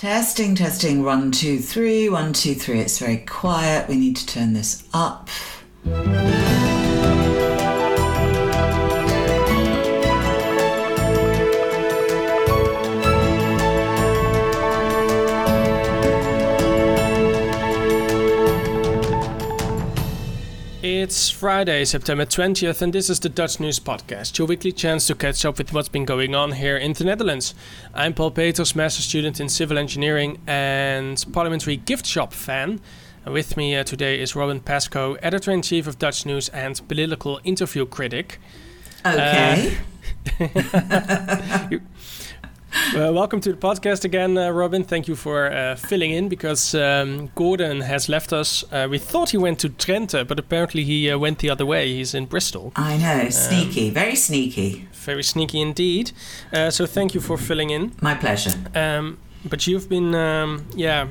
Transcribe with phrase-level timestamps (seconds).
[0.00, 2.80] Testing, testing, one, two, three, one, two, three.
[2.80, 3.86] It's very quiet.
[3.86, 5.28] We need to turn this up.
[21.02, 25.14] It's Friday, September 20th, and this is the Dutch News Podcast, your weekly chance to
[25.14, 27.54] catch up with what's been going on here in the Netherlands.
[27.94, 32.82] I'm Paul Peters, master student in civil engineering and parliamentary gift shop fan.
[33.24, 36.86] And with me uh, today is Robin Pascoe, editor in chief of Dutch News and
[36.86, 38.38] political interview critic.
[39.06, 39.78] Okay.
[40.38, 41.80] Uh, you,
[42.72, 44.84] uh, welcome to the podcast again, uh, Robin.
[44.84, 48.64] Thank you for uh, filling in because um, Gordon has left us.
[48.70, 51.88] Uh, we thought he went to Twente, but apparently he uh, went the other way.
[51.94, 52.72] He's in Bristol.
[52.76, 54.88] I know, sneaky, um, very sneaky.
[54.92, 56.12] Very sneaky indeed.
[56.52, 57.92] Uh, so thank you for filling in.
[58.00, 58.52] My pleasure.
[58.74, 61.08] Um, but you've been, um, yeah,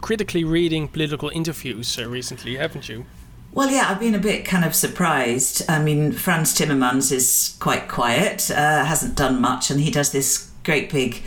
[0.00, 3.04] critically reading political interviews recently, haven't you?
[3.52, 5.68] Well, yeah, I've been a bit kind of surprised.
[5.68, 10.90] I mean, Frans Timmermans is quite quiet, hasn't done much, and he does this great
[10.92, 11.22] big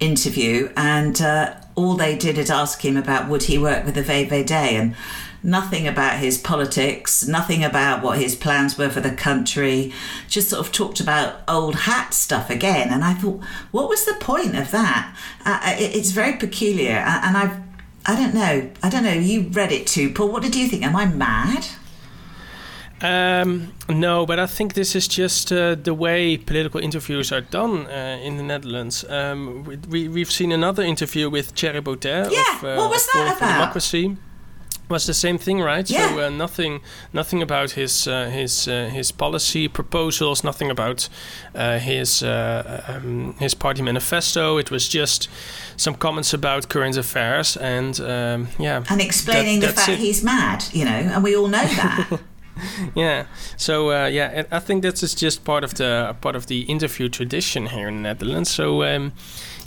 [0.00, 4.02] interview, and uh, all they did is ask him about would he work with the
[4.02, 4.96] VVD, and
[5.44, 9.92] nothing about his politics, nothing about what his plans were for the country,
[10.26, 12.88] just sort of talked about old hat stuff again.
[12.90, 15.16] And I thought, what was the point of that?
[15.46, 17.56] Uh, it, it's very peculiar, and I've
[18.06, 18.70] I don't know.
[18.82, 19.12] I don't know.
[19.12, 20.32] You read it too, Paul.
[20.32, 20.82] What did you think?
[20.82, 21.64] Am I mad?
[23.02, 27.86] Um, no, but I think this is just uh, the way political interviews are done
[27.86, 29.04] uh, in the Netherlands.
[29.08, 33.06] Um, we, we, have seen another interview with Thierry Baudet yeah, of, uh, what was
[33.14, 33.52] that about?
[33.54, 34.16] Democracy.
[34.90, 35.88] Was the same thing, right?
[35.88, 36.08] Yeah.
[36.08, 36.80] So uh, nothing,
[37.12, 41.08] nothing about his uh, his uh, his policy proposals, nothing about
[41.54, 44.58] his um, his party manifesto.
[44.58, 45.28] It was just
[45.76, 49.98] some comments about current affairs and um, yeah, and explaining that, the fact it.
[50.00, 52.20] he's mad, you know, and we all know that.
[52.94, 53.26] yeah.
[53.56, 57.66] So uh, yeah, I think that's just part of the part of the interview tradition
[57.66, 58.50] here in the Netherlands.
[58.50, 59.12] So um,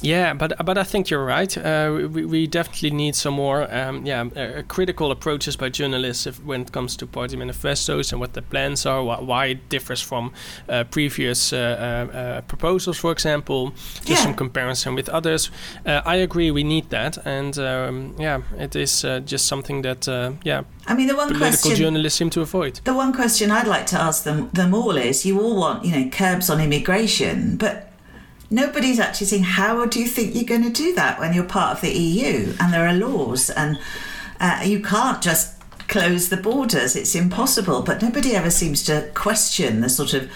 [0.03, 1.57] yeah, but but I think you're right.
[1.57, 6.43] Uh, we, we definitely need some more um, yeah uh, critical approaches by journalists if,
[6.43, 10.01] when it comes to party manifestos and what the plans are, wh- why it differs
[10.01, 10.33] from
[10.67, 13.71] uh, previous uh, uh, uh, proposals, for example.
[13.95, 14.15] Just yeah.
[14.23, 15.49] some comparison with others.
[15.85, 20.07] I agree, we need that, and um, yeah, it is just something that
[20.43, 20.63] yeah.
[20.85, 22.81] I mean, the one political question journalists seem to avoid.
[22.83, 25.91] The one question I'd like to ask them them all is: you all want you
[25.95, 27.92] know curbs on immigration, but
[28.53, 31.75] nobody's actually saying how do you think you're going to do that when you're part
[31.75, 33.79] of the EU and there are laws and
[34.39, 35.53] uh, you can't just
[35.87, 36.95] close the borders.
[36.95, 37.81] It's impossible.
[37.81, 40.29] But nobody ever seems to question the sort of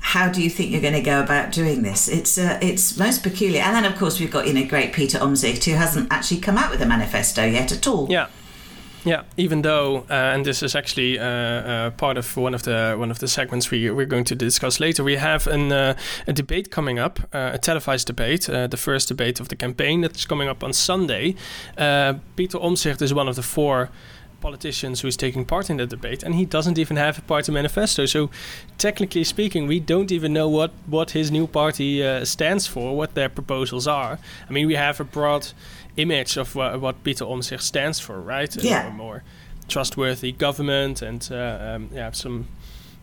[0.00, 2.08] how do you think you're going to go about doing this?
[2.08, 3.62] It's uh, it's most peculiar.
[3.62, 6.56] And then of course we've got you know great Peter Omtzigt who hasn't actually come
[6.56, 8.06] out with a manifesto yet at all.
[8.08, 8.28] Yeah.
[9.08, 12.94] Yeah, even though, uh, and this is actually uh, uh, part of one of the
[12.98, 15.02] one of the segments we we're going to discuss later.
[15.02, 15.96] We have an, uh,
[16.26, 20.02] a debate coming up, uh, a televised debate, uh, the first debate of the campaign
[20.02, 21.36] that's coming up on Sunday.
[22.36, 23.88] Peter Omtzigt is one of the four
[24.40, 28.06] politicians who's taking part in the debate, and he doesn't even have a party manifesto.
[28.06, 28.30] So,
[28.76, 33.28] technically speaking, we don't even know what what his new party stands for, what their
[33.28, 34.18] proposals are.
[34.48, 35.48] I mean, we have a broad
[35.98, 38.54] image of what, what Peter Omtzigt stands for, right?
[38.56, 38.86] Yeah.
[38.86, 39.22] A more
[39.68, 42.48] trustworthy government and uh, um, yeah, some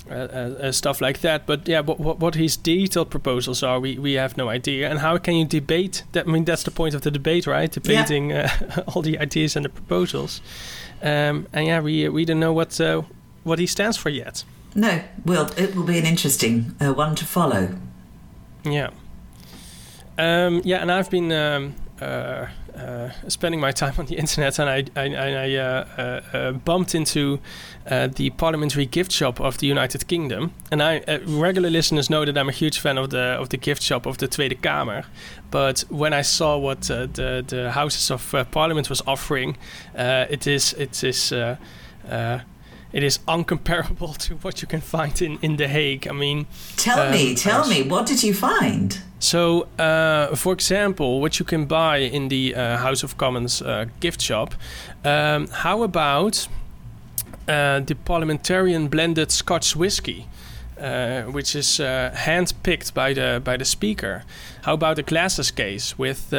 [0.09, 1.45] uh, uh, stuff like that.
[1.45, 4.89] But yeah, what, what, what his detailed proposals are, we, we have no idea.
[4.89, 6.27] And how can you debate that?
[6.27, 7.71] I mean, that's the point of the debate, right?
[7.71, 8.51] Debating yeah.
[8.75, 10.41] Uh, all the ideas and the proposals.
[11.01, 13.03] Um, and yeah, we we don't know what uh,
[13.43, 14.43] what he stands for yet.
[14.73, 17.69] No, well, it will be an interesting uh, one to follow.
[18.63, 18.89] Yeah.
[20.17, 24.69] Um, yeah, and I've been um, uh, uh, spending my time on the internet, and
[24.69, 27.39] I, I, I uh, uh, uh bumped into
[27.89, 30.53] uh, the parliamentary gift shop of the United Kingdom.
[30.71, 33.81] And I regular listeners know that I'm a huge fan of the of the gift
[33.81, 35.05] shop of the Tweede Kamer.
[35.51, 39.57] But when I saw what the the Houses of Parliament was offering,
[39.95, 41.33] it is it is
[42.95, 46.07] it is uncomparable to what you can find in, in The Hague.
[46.07, 46.47] I mean,
[46.77, 48.97] tell um, me, tell me, what did you find?
[49.19, 53.85] So, uh, for example, what you can buy in the uh, House of Commons uh,
[53.99, 54.55] gift shop,
[55.03, 56.47] um, how about
[57.49, 60.27] uh, the parliamentarian blended Scotch whiskey?
[60.79, 64.23] Uh, which is uh, hand-picked by the by the speaker.
[64.63, 66.33] How about a glasses case with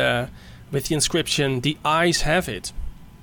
[0.71, 2.71] with the inscription "The eyes have it"?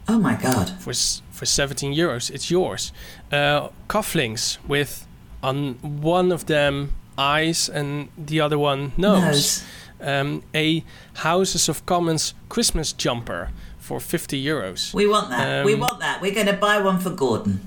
[0.07, 0.69] Oh my God!
[0.79, 0.94] For
[1.31, 2.91] for 17 euros, it's yours.
[3.31, 5.07] Uh, cufflinks with
[5.41, 9.21] on one of them eyes and the other one nose.
[9.21, 9.63] nose.
[10.01, 10.83] um, a
[11.15, 14.94] Houses of Commons Christmas jumper for 50 euros.
[14.94, 15.59] We want that.
[15.59, 16.21] Um, we want that.
[16.21, 17.59] We're going to buy one for Gordon.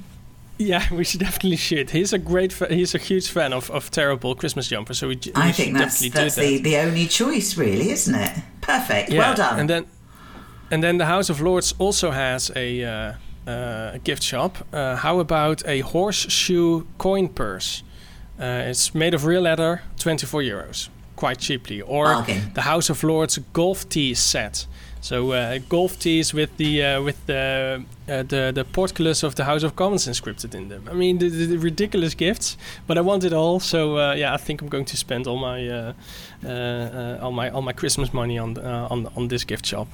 [0.59, 1.91] Yeah, we should definitely should.
[1.91, 4.99] He's a great, fa- he's a huge fan of, of terrible Christmas jumpers.
[4.99, 6.41] So we, we I think that's, that's that.
[6.41, 8.39] the, the only choice, really, isn't it?
[8.63, 9.11] Perfect.
[9.11, 9.19] Yeah.
[9.19, 9.61] Well done.
[9.61, 9.87] And then,
[10.71, 13.13] and then the House of Lords also has a, uh,
[13.47, 14.59] uh, a gift shop.
[14.73, 17.83] Uh, how about a horseshoe coin purse?
[18.39, 21.81] Uh, it's made of real leather, 24 euros, quite cheaply.
[21.81, 24.67] Or the House of Lords golf tee set.
[25.01, 29.45] So uh, golf tees with the uh, with the uh, the the portcullis of the
[29.45, 30.89] House of Commons inscripted in them.
[30.91, 32.57] I mean, the, the ridiculous gifts,
[32.89, 33.61] but I want it all.
[33.61, 35.93] So uh, yeah, I think I'm going to spend all my uh,
[36.45, 39.87] uh, all my all my Christmas money on on on this gift shop.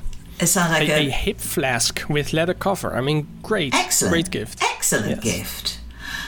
[0.42, 2.96] It sounds like a, a, a, hip flask with leather cover.
[2.96, 5.36] I mean, great, excellent, great gift, excellent yes.
[5.36, 5.80] gift.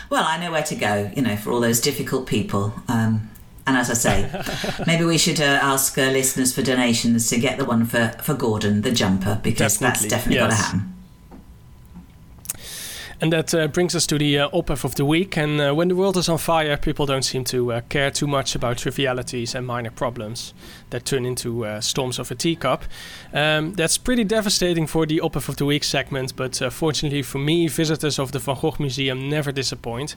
[0.09, 1.11] Well, I know where to go.
[1.17, 2.75] You know, for all those difficult people.
[2.87, 3.31] Um,
[3.67, 7.59] and as I say, maybe we should uh, ask uh, listeners for donations to get
[7.59, 9.87] the one for, for Gordon, the jumper, because definitely.
[9.87, 10.51] that's definitely yes.
[10.51, 10.94] got to happen.
[13.25, 15.39] And that uh, brings us to the uh, Ophef of the week.
[15.39, 18.27] And uh, when the world is on fire, people don't seem to uh, care too
[18.27, 20.53] much about trivialities and minor problems
[20.91, 22.85] that turn into uh, storms of a teacup.
[23.33, 27.39] Um, that's pretty devastating for the Ophef of the week segment, but uh, fortunately for
[27.39, 30.17] me, visitors of the Van Gogh Museum never disappoint.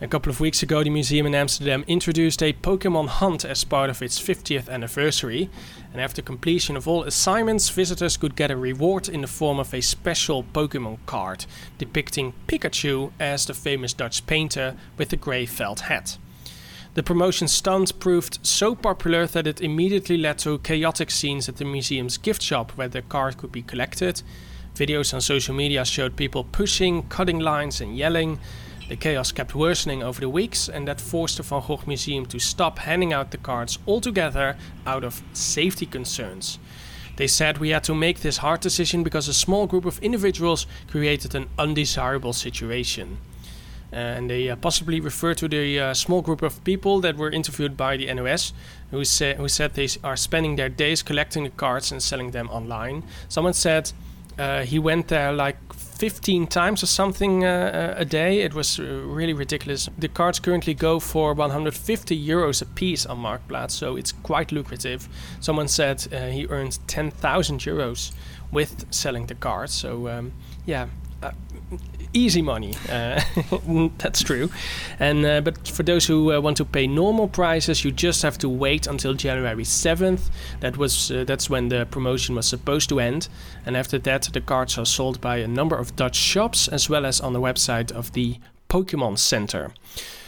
[0.00, 3.90] A couple of weeks ago, the museum in Amsterdam introduced a Pokemon hunt as part
[3.90, 5.50] of its 50th anniversary.
[5.92, 9.74] And after completion of all assignments, visitors could get a reward in the form of
[9.74, 11.46] a special Pokemon card
[11.78, 16.16] depicting Pikachu as the famous Dutch painter with the grey felt hat.
[16.94, 21.64] The promotion stunt proved so popular that it immediately led to chaotic scenes at the
[21.64, 24.22] museum's gift shop where the card could be collected.
[24.76, 28.38] Videos on social media showed people pushing, cutting lines, and yelling.
[28.88, 32.38] The chaos kept worsening over the weeks, and that forced the Van Gogh Museum to
[32.38, 34.56] stop handing out the cards altogether
[34.86, 36.58] out of safety concerns.
[37.16, 40.66] They said we had to make this hard decision because a small group of individuals
[40.86, 43.18] created an undesirable situation.
[43.92, 47.30] Uh, and they uh, possibly refer to the uh, small group of people that were
[47.30, 48.52] interviewed by the NOS,
[48.90, 52.48] who, say, who said they are spending their days collecting the cards and selling them
[52.50, 53.02] online.
[53.28, 53.92] Someone said
[54.38, 55.56] uh, he went there like
[55.98, 58.40] 15 times or something uh, a day.
[58.40, 59.88] It was uh, really ridiculous.
[59.98, 65.08] The cards currently go for 150 euros a piece on Marktplaats, so it's quite lucrative.
[65.40, 68.12] Someone said uh, he earned 10,000 euros
[68.52, 69.74] with selling the cards.
[69.74, 70.32] So um,
[70.66, 70.86] yeah, uh,
[72.18, 72.74] easy money.
[72.88, 73.20] Uh,
[73.98, 74.50] that's true.
[74.98, 78.38] And uh, but for those who uh, want to pay normal prices, you just have
[78.38, 80.30] to wait until January seventh.
[80.60, 83.28] That was uh, that's when the promotion was supposed to end.
[83.66, 87.06] And after that, the cards are sold by a number of Dutch shops as well
[87.06, 88.36] as on the website of the
[88.68, 89.72] Pokemon Center.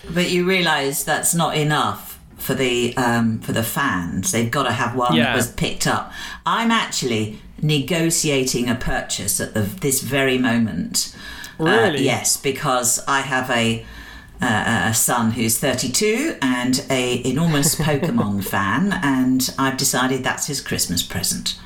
[0.09, 4.33] But you realise that's not enough for the um, for the fans.
[4.33, 5.25] They've got to have one yeah.
[5.25, 6.13] that was picked up.
[6.47, 11.15] I'm actually negotiating a purchase at the, this very moment.
[11.61, 11.99] Uh, really?
[11.99, 13.85] Uh, yes, because I have a
[14.43, 20.61] uh, a son who's 32 and a enormous Pokemon fan, and I've decided that's his
[20.61, 21.59] Christmas present.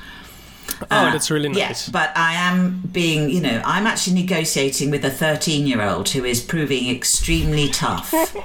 [0.81, 1.57] Oh, uh, that's really nice.
[1.57, 6.09] Yes, but I am being, you know, I'm actually negotiating with a 13 year old
[6.09, 8.13] who is proving extremely tough.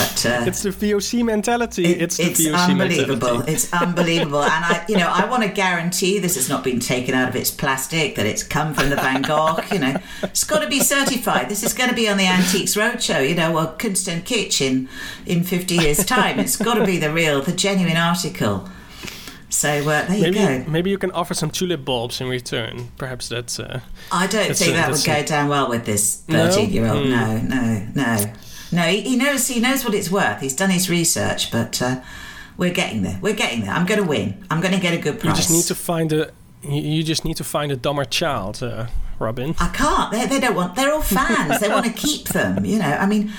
[0.00, 1.84] But uh, it's the VOC mentality.
[1.84, 3.28] It, it's the it's VOC unbelievable.
[3.28, 3.52] Mentality.
[3.52, 7.14] It's unbelievable, and I, you know, I want to guarantee this has not been taken
[7.14, 8.14] out of its plastic.
[8.16, 9.58] That it's come from the Van Gogh.
[9.70, 11.48] You know, it's got to be certified.
[11.48, 13.28] This is going to be on the Antiques Roadshow.
[13.28, 14.88] You know, or Kunst en Kitsch in
[15.26, 16.38] in fifty years' time.
[16.40, 18.68] It's got to be the real, the genuine article.
[19.50, 20.64] So uh, there maybe, you go.
[20.68, 22.92] Maybe you can offer some tulip bulbs in return.
[22.96, 23.58] Perhaps that's.
[23.58, 23.80] Uh,
[24.10, 27.08] I don't that's think that would go down well with this thirteen-year-old.
[27.08, 27.16] No?
[27.16, 27.48] Mm.
[27.48, 28.32] no, no, no.
[28.72, 29.48] No, he, he, knows.
[29.48, 30.40] He knows what it's worth.
[30.40, 32.00] He's done his research, but uh,
[32.56, 33.18] we're getting there.
[33.20, 33.72] We're getting there.
[33.72, 34.44] I'm going to win.
[34.50, 35.30] I'm going to get a good price.
[35.30, 36.30] You just need to find a.
[36.62, 38.86] You just need to find a dumber child, uh,
[39.18, 39.54] Robin.
[39.58, 40.12] I can't.
[40.12, 40.76] They, they don't want.
[40.76, 41.58] They're all fans.
[41.60, 42.64] they want to keep them.
[42.64, 42.84] You know.
[42.84, 43.32] I mean,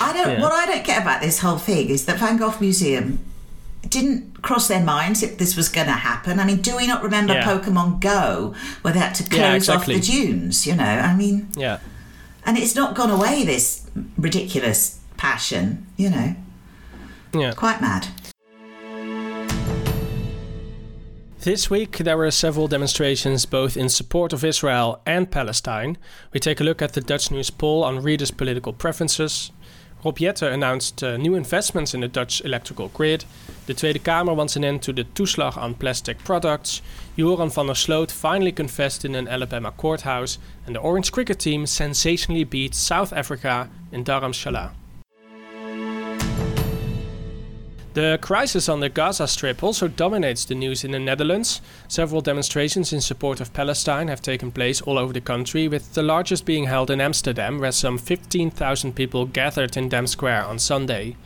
[0.00, 0.28] I don't.
[0.28, 0.40] Yeah.
[0.40, 3.20] What I don't get about this whole thing is that Van Gogh Museum
[3.88, 6.40] didn't cross their minds if this was going to happen.
[6.40, 7.44] I mean, do we not remember yeah.
[7.44, 9.94] Pokemon Go, where they had to close yeah, exactly.
[9.94, 10.66] off the dunes?
[10.66, 10.84] You know.
[10.84, 11.50] I mean.
[11.56, 11.78] Yeah
[12.46, 13.44] and it's not gone away.
[13.44, 16.36] This ridiculous passion, you know.
[17.34, 18.06] Yeah, quite mad.
[21.40, 25.96] This week, there were several demonstrations both in support of Israel and Palestine.
[26.32, 29.52] We take a look at the Dutch news poll on readers' political preferences,
[30.06, 33.24] Rob Jetten announced uh, new investments in the Dutch electrical grid.
[33.66, 36.80] The Tweede Kamer wants an end to the toeslag on plastic products.
[37.18, 40.38] Joran van der Sloot finally confessed in an Alabama courthouse.
[40.64, 44.70] And the Orange cricket team sensationally beat South Africa in Dharamshala.
[47.96, 51.62] The crisis on the Gaza Strip also dominates the news in the Netherlands.
[51.88, 56.02] Several demonstrations in support of Palestine have taken place all over the country, with the
[56.02, 61.16] largest being held in Amsterdam, where some 15,000 people gathered in Dam Square on Sunday.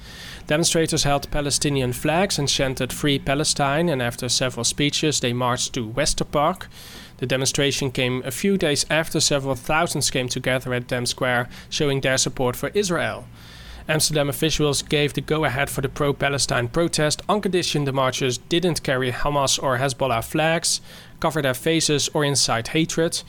[0.46, 5.84] Demonstrators held Palestinian flags and chanted Free Palestine, and after several speeches, they marched to
[5.84, 6.68] Westerpark.
[7.16, 12.00] The demonstration came a few days after several thousands came together at Dam Square, showing
[12.00, 13.26] their support for Israel.
[13.90, 18.38] Amsterdam officials gave the go ahead for the pro Palestine protest on condition the marchers
[18.38, 20.80] didn't carry Hamas or Hezbollah flags,
[21.18, 23.20] cover their faces, or incite hatred.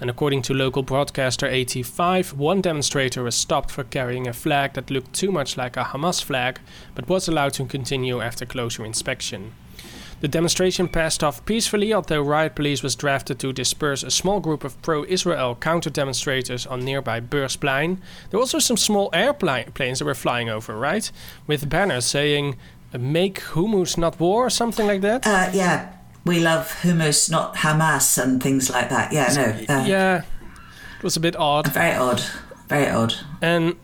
[0.00, 4.90] And according to local broadcaster AT5, one demonstrator was stopped for carrying a flag that
[4.90, 6.58] looked too much like a Hamas flag,
[6.96, 9.52] but was allowed to continue after closer inspection.
[10.20, 14.64] The demonstration passed off peacefully, although riot police was drafted to disperse a small group
[14.64, 17.98] of pro Israel counter demonstrators on nearby Beursplein.
[18.30, 21.10] There were also some small airplanes that were flying over, right?
[21.46, 22.56] With banners saying,
[22.92, 25.26] Make hummus, not war, or something like that?
[25.26, 25.92] Uh, yeah,
[26.24, 29.12] we love hummus, not Hamas, and things like that.
[29.12, 29.74] Yeah, no.
[29.74, 30.22] Uh, yeah,
[30.96, 31.68] it was a bit odd.
[31.68, 32.22] Very odd.
[32.68, 33.14] Very odd.
[33.42, 33.76] And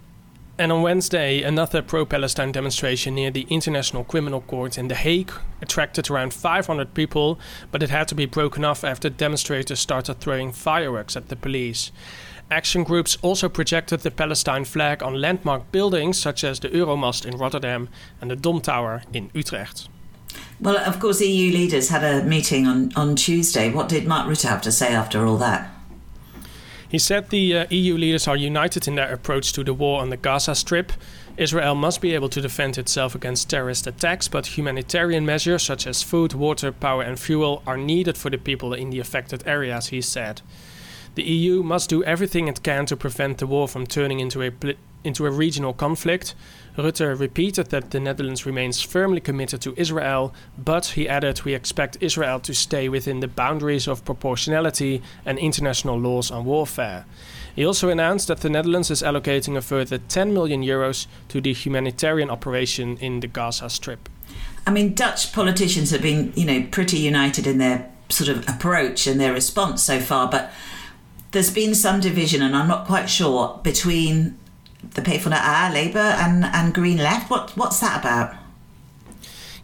[0.56, 5.32] and on Wednesday, another pro Palestine demonstration near the International Criminal Court in The Hague
[5.60, 7.40] attracted around 500 people,
[7.72, 11.90] but it had to be broken off after demonstrators started throwing fireworks at the police.
[12.50, 17.36] Action groups also projected the Palestine flag on landmark buildings such as the Euromast in
[17.36, 17.88] Rotterdam
[18.20, 19.88] and the Dom Tower in Utrecht.
[20.60, 23.72] Well, of course, EU leaders had a meeting on, on Tuesday.
[23.72, 25.73] What did Mark Rutte have to say after all that?
[26.94, 30.10] He said the uh, EU leaders are united in their approach to the war on
[30.10, 30.92] the Gaza Strip.
[31.36, 36.04] Israel must be able to defend itself against terrorist attacks, but humanitarian measures such as
[36.04, 40.00] food, water, power, and fuel are needed for the people in the affected areas, he
[40.00, 40.40] said.
[41.16, 44.52] The EU must do everything it can to prevent the war from turning into a,
[45.02, 46.36] into a regional conflict.
[46.76, 51.98] Rutte repeated that the Netherlands remains firmly committed to Israel, but he added we expect
[52.00, 57.06] Israel to stay within the boundaries of proportionality and international laws on warfare.
[57.54, 61.52] He also announced that the Netherlands is allocating a further 10 million euros to the
[61.52, 64.08] humanitarian operation in the Gaza Strip.
[64.66, 69.06] I mean, Dutch politicians have been, you know, pretty united in their sort of approach
[69.06, 70.50] and their response so far, but
[71.30, 74.38] there's been some division, and I'm not quite sure between
[74.94, 77.30] the PvdA, Labour, and and Green Left.
[77.30, 78.34] What what's that about?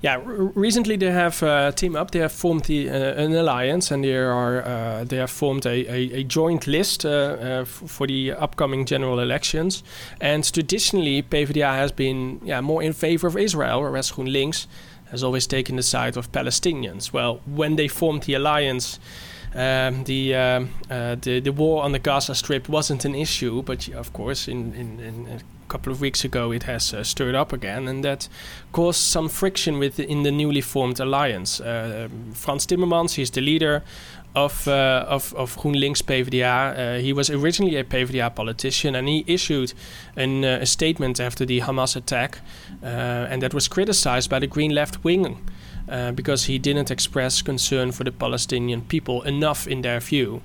[0.02, 2.10] Yeah, recently they have uh, teamed up.
[2.10, 5.86] They have formed the, uh, an alliance, and they are uh, they have formed a,
[5.92, 9.82] a, a joint list uh, uh, for the upcoming general elections.
[10.18, 14.66] And traditionally, PvdA has been yeah more in favor of Israel, whereas GroenLinks
[15.10, 17.12] has always taken the side of Palestinians.
[17.12, 18.98] Well, when they formed the alliance.
[19.54, 23.88] Um, the, um, uh, the the war on the Gaza Strip wasn't an issue, but
[23.88, 27.52] of course, in, in, in a couple of weeks ago, it has uh, stirred up
[27.52, 28.28] again, and that
[28.73, 31.61] caused some friction within the newly formed alliance.
[31.61, 33.83] Uh, Frans Timmermans, he's the leader
[34.37, 36.78] of uh, of of GroenLinks PvdA.
[36.78, 39.73] Uh, he was originally a PvdA politician, and he issued
[40.16, 42.38] an, uh, a statement after the Hamas attack,
[42.83, 42.87] uh,
[43.30, 45.38] and that was criticized by the Green Left wing.
[45.90, 50.40] Uh, because he didn't express concern for the Palestinian people enough in their view.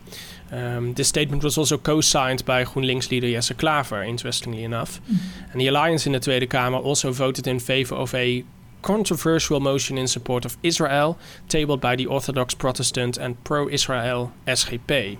[0.52, 5.00] Um, this statement was also co-signed by GroenLinks leader Jesse Klaver, interestingly enough.
[5.02, 5.52] Mm-hmm.
[5.52, 8.44] And the alliance in the Tweede Kamer also voted in favor of a
[8.82, 15.20] controversial motion in support of Israel, tabled by the Orthodox Protestant and pro-Israel SGP.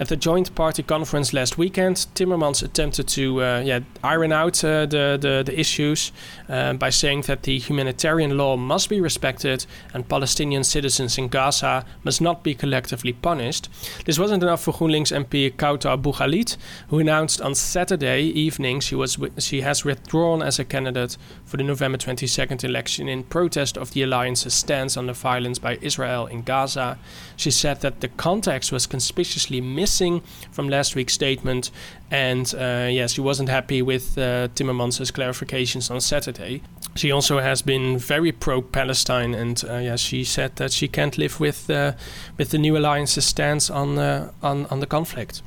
[0.00, 4.86] At the joint party conference last weekend, Timmermans attempted to uh, yeah, iron out uh,
[4.86, 6.10] the, the, the, issues
[6.48, 11.84] uh, by saying that the humanitarian law must be respected and Palestinian citizens in Gaza
[12.02, 13.68] must not be collectively punished.
[14.06, 16.56] This wasn't enough for GroenLinks MP Kauthar Bouchallikht,
[16.88, 21.62] who announced on Saturday evening she, was she has withdrawn as a candidate for the
[21.62, 26.40] November 22nd election in protest of the alliance's stance on the violence by Israel in
[26.40, 26.98] Gaza.
[27.36, 31.70] She said that the context was conspicuously missed missing from last week's statement.
[32.10, 36.62] And uh, yes, she wasn't happy with uh, Timmermans' clarifications on Saturday.
[36.96, 41.40] She also has been very pro-Palestine, and uh, yeah, she said that she can't live
[41.40, 41.92] with uh,
[42.38, 45.42] with the new alliance's stance on uh, on on the conflict.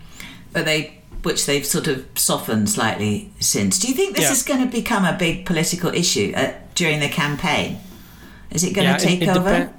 [0.53, 3.79] But they which they've sort of softened slightly since.
[3.79, 4.31] Do you think this yeah.
[4.31, 7.77] is going to become a big political issue uh, during the campaign?
[8.51, 9.73] Is it going yeah, to take it, it over?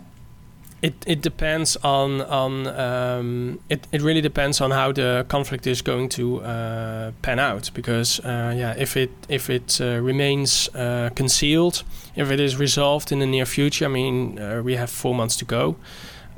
[0.85, 5.81] It, it depends on on um, it, it really depends on how the conflict is
[5.81, 11.09] going to uh, pan out because uh, yeah if it if it uh, remains uh,
[11.15, 11.85] concealed
[12.17, 15.37] if it is resolved in the near future I mean uh, we have four months
[15.37, 15.77] to go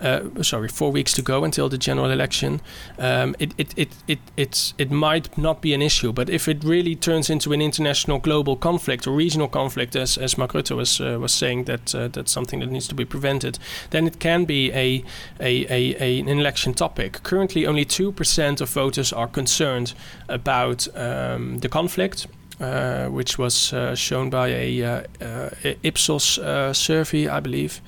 [0.00, 2.60] uh, sorry, four weeks to go until the general election,
[2.98, 6.12] um, it, it, it, it, it's, it might not be an issue.
[6.12, 10.36] But if it really turns into an international global conflict or regional conflict, as, as
[10.36, 13.58] Mark Rutte was, uh, was saying, that uh, that's something that needs to be prevented,
[13.90, 15.02] then it can be a,
[15.40, 17.22] a, a, a an election topic.
[17.22, 19.94] Currently, only 2% of voters are concerned
[20.28, 22.26] about um, the conflict.
[22.58, 25.50] Uh, which was uh, shown by a uh, uh
[25.82, 27.82] Ipsos uh, survey, I believe.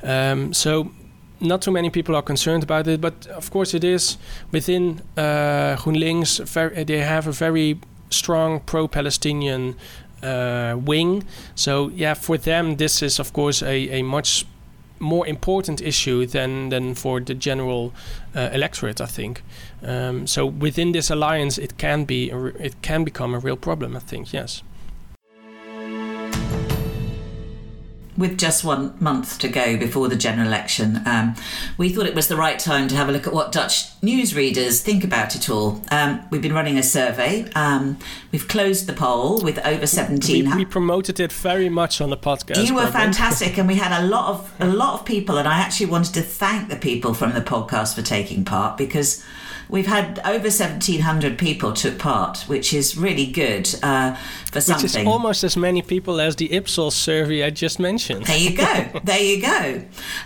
[0.00, 0.92] Um, so
[1.40, 4.16] not too many people are concerned about it, but of course it is
[4.52, 6.46] within uh, GroenLinks.
[6.48, 7.78] Very, they have a very
[8.10, 9.76] strong pro-Palestinian
[10.22, 11.24] uh, wing.
[11.54, 14.46] So yeah, for them this is of course a, a much
[14.98, 17.92] more important issue than than for the general
[18.34, 19.42] uh, electorate, I think.
[19.82, 23.96] Um, so within this alliance, it can be it can become a real problem.
[23.96, 24.62] I think yes.
[28.16, 31.34] With just one month to go before the general election, um,
[31.76, 34.82] we thought it was the right time to have a look at what Dutch newsreaders
[34.82, 35.82] think about it all.
[35.90, 37.50] Um, we've been running a survey.
[37.54, 37.98] Um,
[38.32, 40.50] we've closed the poll with over 17.
[40.50, 42.66] We, we, promoted it very much on the podcast.
[42.66, 45.38] You were fantastic, and we had a lot of a lot of people.
[45.38, 49.24] And I actually wanted to thank the people from the podcast for taking part because
[49.68, 54.14] We've had over 1,700 people took part, which is really good uh,
[54.50, 54.84] for something.
[54.84, 58.26] Which is almost as many people as the Ipsos survey I just mentioned.
[58.26, 59.00] There you go.
[59.04, 59.82] there you go.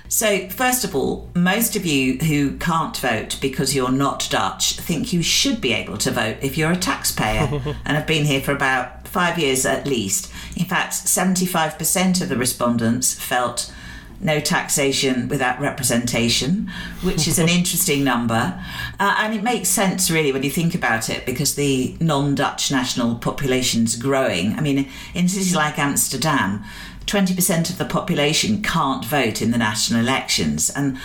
[0.08, 5.12] So, first of all, most of you who can't vote because you're not Dutch think
[5.12, 7.48] you should be able to vote if you're a taxpayer
[7.84, 10.32] and have been here for about five years at least.
[10.56, 13.72] In fact, 75% of the respondents felt
[14.20, 16.70] no taxation without representation,
[17.02, 18.62] which is an interesting number.
[18.98, 22.70] Uh, and it makes sense, really, when you think about it, because the non Dutch
[22.70, 24.54] national population is growing.
[24.54, 26.64] I mean, in cities like Amsterdam,
[27.06, 30.70] 20% of the population can't vote in the national elections.
[30.70, 30.98] And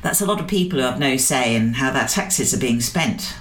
[0.00, 2.80] that's a lot of people who have no say in how their taxes are being
[2.80, 3.34] spent.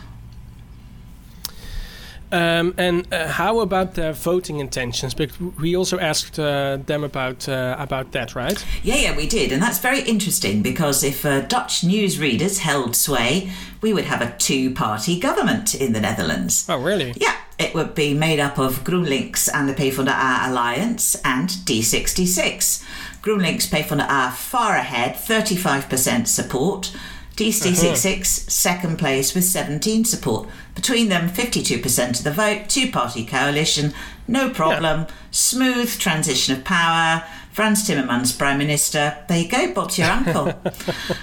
[2.31, 5.13] Um, and uh, how about their voting intentions?
[5.13, 8.63] Because we also asked uh, them about uh, about that, right?
[8.83, 13.51] Yeah, yeah, we did, and that's very interesting because if uh, Dutch newsreaders held sway,
[13.81, 16.65] we would have a two-party government in the Netherlands.
[16.69, 17.13] Oh, really?
[17.17, 22.83] Yeah, it would be made up of GroenLinks and the PvdA Alliance and D66.
[23.21, 26.95] GroenLinks PvdA far ahead, 35% support.
[27.39, 28.23] D66 uh-huh.
[28.23, 30.49] second place with 17 support.
[30.75, 33.93] Between them, 52% of the vote, two party coalition,
[34.27, 35.15] no problem, yeah.
[35.31, 37.23] smooth transition of power.
[37.53, 39.17] Frans Timmermans, Prime Minister.
[39.27, 40.53] There you go, Bob's your uncle.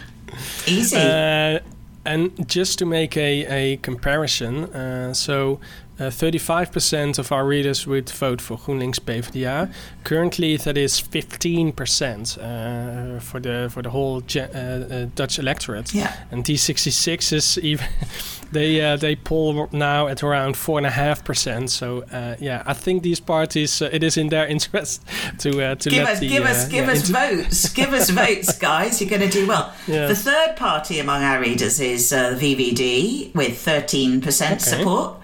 [0.67, 0.97] Easy.
[0.97, 1.61] Uh,
[2.05, 5.61] and just to make a, a comparison, uh, so
[5.99, 9.73] 35% uh, of our readers would vote for GroenLinks PvdA.
[10.05, 15.95] Currently, that is 15% uh, for the for the whole uh, uh, Dutch electorate.
[15.95, 16.15] Yeah.
[16.31, 17.87] And D66 is even
[18.53, 21.71] they uh, they poll now at around four and a half percent.
[21.71, 22.05] So
[22.41, 25.03] yeah, I think these parties it is in their interest
[25.39, 29.01] to to give us the, give us give yeah, us votes, give us votes, guys.
[29.01, 29.73] You're going to do well.
[29.87, 30.09] Yeah.
[30.09, 34.59] The third party among our readers is VVD with 13% okay.
[34.59, 35.17] support.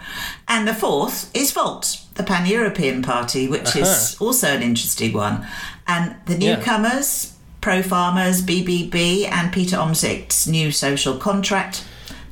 [0.48, 3.80] And the fourth is Volt, the Pan European Party, which uh-huh.
[3.80, 5.46] is also an interesting one.
[5.86, 7.38] And the newcomers, yeah.
[7.60, 11.84] Pro Farmers, BBB, and Peter Omtzigt's new social contract,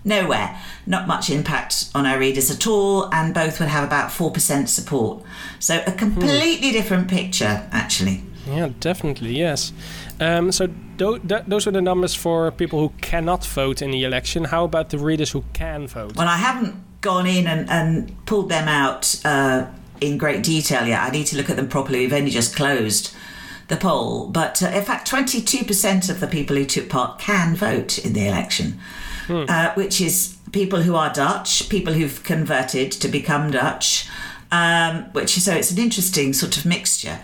[0.04, 0.58] nowhere.
[0.86, 5.22] Not much impact on our readers at all, and both would have about 4% support.
[5.58, 6.72] So a completely hmm.
[6.72, 8.22] different picture, actually.
[8.46, 9.72] Yeah, definitely, yes.
[10.18, 10.68] Um, so
[10.98, 14.44] th- those are the numbers for people who cannot vote in the election.
[14.44, 16.16] How about the readers who can vote?
[16.16, 19.66] Well, I haven't gone in and, and pulled them out uh,
[20.00, 21.00] in great detail yet.
[21.00, 22.00] I need to look at them properly.
[22.00, 23.14] We've only just closed
[23.68, 24.28] the poll.
[24.28, 28.26] But uh, in fact, 22% of the people who took part can vote in the
[28.26, 28.78] election,
[29.26, 29.44] hmm.
[29.48, 34.08] uh, which is people who are Dutch, people who've converted to become Dutch.
[34.52, 37.20] Um, which so it's an interesting sort of mixture.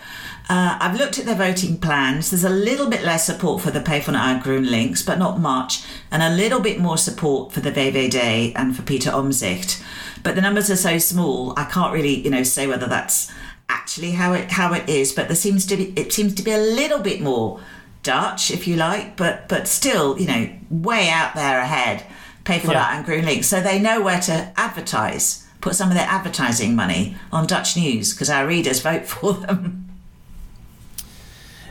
[0.49, 2.31] Uh, I've looked at their voting plans.
[2.31, 6.29] There's a little bit less support for the PvdA GroenLinks, but not much, and a
[6.29, 9.83] little bit more support for the VVD and for Peter Omtzigt.
[10.23, 13.31] But the numbers are so small, I can't really, you know, say whether that's
[13.69, 15.11] actually how it how it is.
[15.11, 17.59] But there seems to be it seems to be a little bit more
[18.03, 22.05] Dutch, if you like, but but still, you know, way out there ahead.
[22.45, 22.97] PvdA yeah.
[22.97, 25.45] and GroenLinks, so they know where to advertise.
[25.59, 29.86] Put some of their advertising money on Dutch news because our readers vote for them.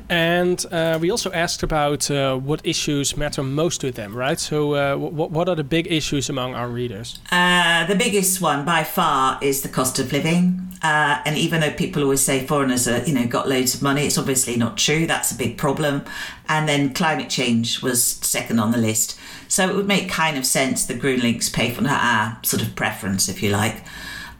[0.08, 4.38] And uh, we also asked about uh, what issues matter most to them, right?
[4.38, 7.18] So, uh, what, are the big issues among our readers?
[7.32, 10.62] Uh, the biggest one by far is the cost of living.
[10.82, 14.06] Uh, and even though people always say foreigners are, you know, got loads of money,
[14.06, 15.06] it's obviously not true.
[15.06, 16.04] That's a big problem.
[16.48, 19.18] And then climate change was second on the list.
[19.48, 23.28] So it would make kind of sense that GroenLinks pay for our sort of preference,
[23.28, 23.82] if you like.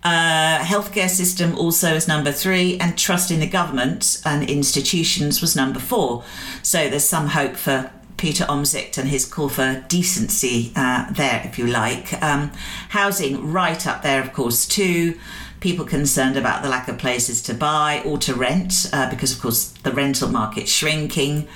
[0.02, 5.56] Uh, healthcare system also is number three, and trust in the government and institutions was
[5.56, 6.22] number four.
[6.62, 11.58] So there's some hope for Peter Omtzigt and his call for decency uh, there, if
[11.58, 12.22] you like.
[12.22, 12.52] Um,
[12.90, 15.18] housing right up there, of course, too.
[15.60, 19.40] People concerned about the lack of places to buy or to rent, uh, because of
[19.40, 21.48] course the rental market's shrinking,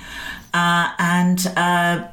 [0.53, 2.07] uh, and uh,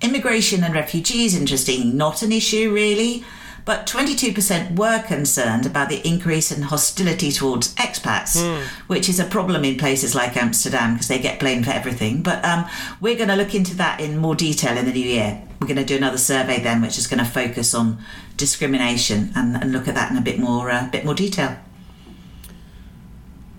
[0.00, 1.38] immigration and refugees.
[1.38, 3.24] Interesting, not an issue really
[3.66, 8.62] but 22% were concerned about the increase in hostility towards expats, mm.
[8.86, 12.22] which is a problem in places like Amsterdam because they get blamed for everything.
[12.22, 12.64] But um,
[13.00, 15.42] we're going to look into that in more detail in the new year.
[15.60, 17.98] We're going to do another survey then, which is going to focus on
[18.36, 21.58] discrimination and, and look at that in a bit more, uh, bit more detail.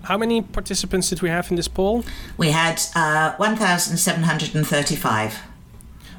[0.04, 2.02] How many participants did we have in this poll?
[2.38, 5.47] We had uh, 1,735.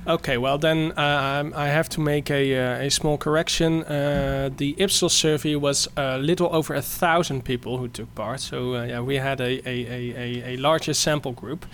[0.08, 3.84] Okay, well then uh, I have to make a, uh, a small correction.
[3.84, 8.76] Uh, the Ipsos survey was a little over a thousand people who took part, so
[8.76, 11.66] uh, yeah, we had a, a, a, a larger sample group.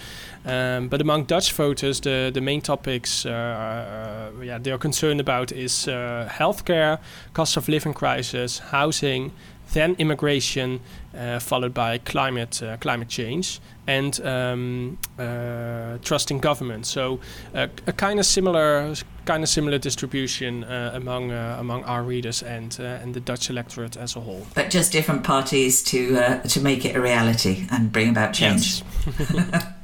[0.44, 5.20] Um, but among Dutch voters, the, the main topics uh, uh, yeah, they are concerned
[5.20, 7.00] about is healthcare,
[7.34, 9.32] cost of living crisis, housing,
[9.74, 10.80] then immigration,
[11.18, 16.86] uh, followed by climate uh, climate change and um, uh, trusting government.
[16.86, 17.20] So
[17.54, 22.44] uh, a kind of similar kind of similar distribution uh, among uh, among our readers
[22.44, 24.46] and and the Dutch electorate as a whole.
[24.54, 28.84] But just different parties to to make it a reality and bring about change.
[29.20, 29.64] Yes.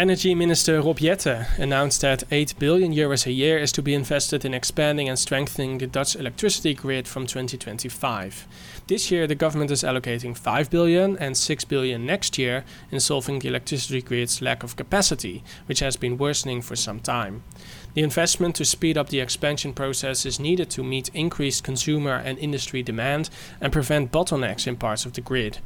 [0.00, 4.46] Energy Minister Rob Jetten announced that 8 billion euros a year is to be invested
[4.46, 8.48] in expanding and strengthening the Dutch electricity grid from 2025.
[8.86, 13.40] This year the government is allocating 5 billion and 6 billion next year in solving
[13.40, 17.42] the electricity grid's lack of capacity, which has been worsening for some time.
[17.92, 22.38] The investment to speed up the expansion process is needed to meet increased consumer and
[22.38, 23.28] industry demand
[23.60, 25.58] and prevent bottlenecks in parts of the grid.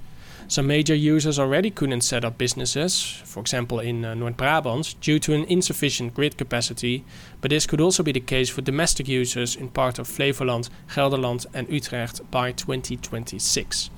[0.47, 5.19] Some major users already couldn't set up businesses, for example in uh, North Brabant, due
[5.21, 7.05] to an insufficient grid capacity,
[7.41, 11.47] but this could also be the case for domestic users in part of Flevoland, Gelderland,
[11.55, 13.91] and Utrecht by 2026.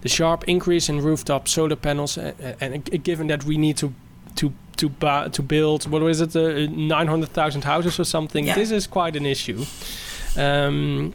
[0.00, 3.94] The sharp increase in rooftop solar panels, uh, and uh, given that we need to
[4.36, 4.90] to to
[5.30, 8.54] to build what was it, uh, 900,000 houses or something, yeah.
[8.54, 9.64] this is quite an issue.
[10.36, 11.14] Um,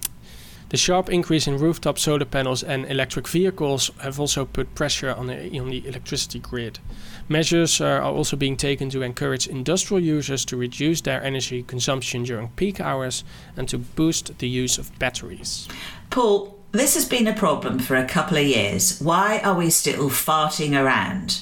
[0.69, 5.27] the sharp increase in rooftop solar panels and electric vehicles have also put pressure on
[5.27, 6.79] the, on the electricity grid.
[7.27, 12.23] Measures uh, are also being taken to encourage industrial users to reduce their energy consumption
[12.23, 13.23] during peak hours
[13.57, 15.67] and to boost the use of batteries.
[16.11, 18.99] Paul, this has been a problem for a couple of years.
[18.99, 21.41] Why are we still farting around?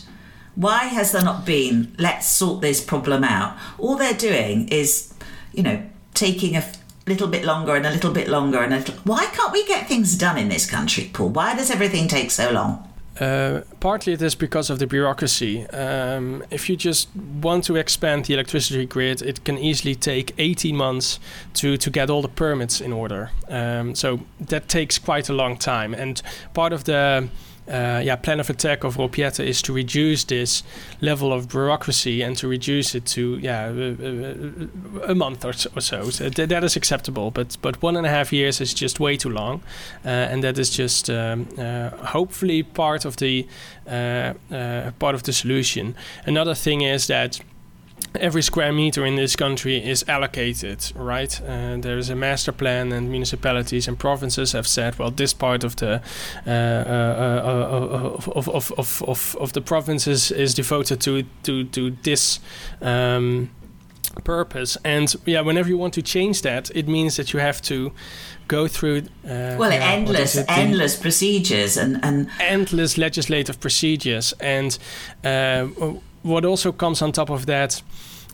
[0.55, 3.57] Why has there not been, let's sort this problem out?
[3.77, 5.13] All they're doing is,
[5.53, 6.65] you know, taking a
[7.07, 8.95] little bit longer and a little bit longer and a little.
[9.03, 11.29] Why can't we get things done in this country, Paul?
[11.29, 12.87] Why does everything take so long?
[13.19, 15.67] Uh, partly it is because of the bureaucracy.
[15.69, 20.75] Um, if you just want to expand the electricity grid, it can easily take 18
[20.75, 21.19] months
[21.55, 23.31] to, to get all the permits in order.
[23.47, 25.93] Um, so that takes quite a long time.
[25.93, 26.21] And
[26.53, 27.29] part of the
[27.67, 30.63] uh, yeah, plan of attack of Rob Jetten is to reduce this
[31.01, 35.69] level of bureaucracy and to reduce it to yeah a, a, a month or so.
[35.75, 36.09] Or so.
[36.09, 39.17] so th- that is acceptable, but but one and a half years is just way
[39.17, 39.61] too long,
[40.05, 43.47] uh, and that is just um, uh, hopefully part of the
[43.87, 45.95] uh, uh, part of the solution.
[46.25, 47.39] Another thing is that
[48.19, 51.41] every square meter in this country is allocated, right?
[51.41, 55.63] Uh, there is a master plan, and municipalities and provinces have said, well, this part
[55.63, 56.01] of the
[56.45, 61.91] uh, uh, uh of, of, of, of, of the provinces is devoted to to to
[62.03, 62.39] this.
[62.81, 63.49] Um,
[64.23, 67.91] purpose and yeah whenever you want to change that it means that you have to
[68.47, 74.79] go through uh, well endless endless procedures and and endless legislative procedures and
[75.23, 75.67] uh,
[76.27, 77.81] what also comes on top of that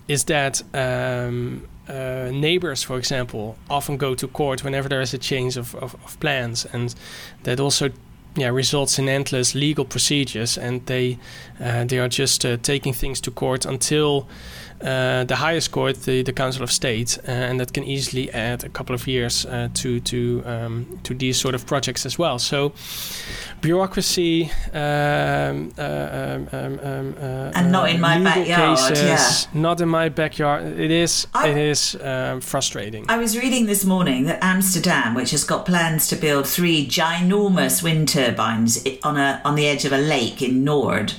[0.08, 5.18] is that um, uh, neighbors, for example, often go to court whenever there is a
[5.18, 6.96] change of, of, of, plans, and
[7.44, 7.90] that also
[8.36, 11.18] yeah results in endless legal procedures, and they
[11.60, 14.28] uh, they are just uh, taking things to court until
[14.84, 18.64] uh, the highest court, the, the Council of State, uh, and that can easily add
[18.66, 22.38] a couple of years uh, to to um, to these sort of projects as well.
[22.38, 22.74] So
[23.62, 28.78] bureaucracy um, uh, um, um, um uh, and not in my backyard.
[28.78, 29.62] Cases, yeah.
[29.62, 30.66] not in my backyard.
[30.78, 33.06] It is I, it is um, frustrating.
[33.08, 37.82] I was reading this morning that Amsterdam, which has got plans to build three ginormous
[37.82, 41.14] wind turbines on a on the edge of a lake in Nord.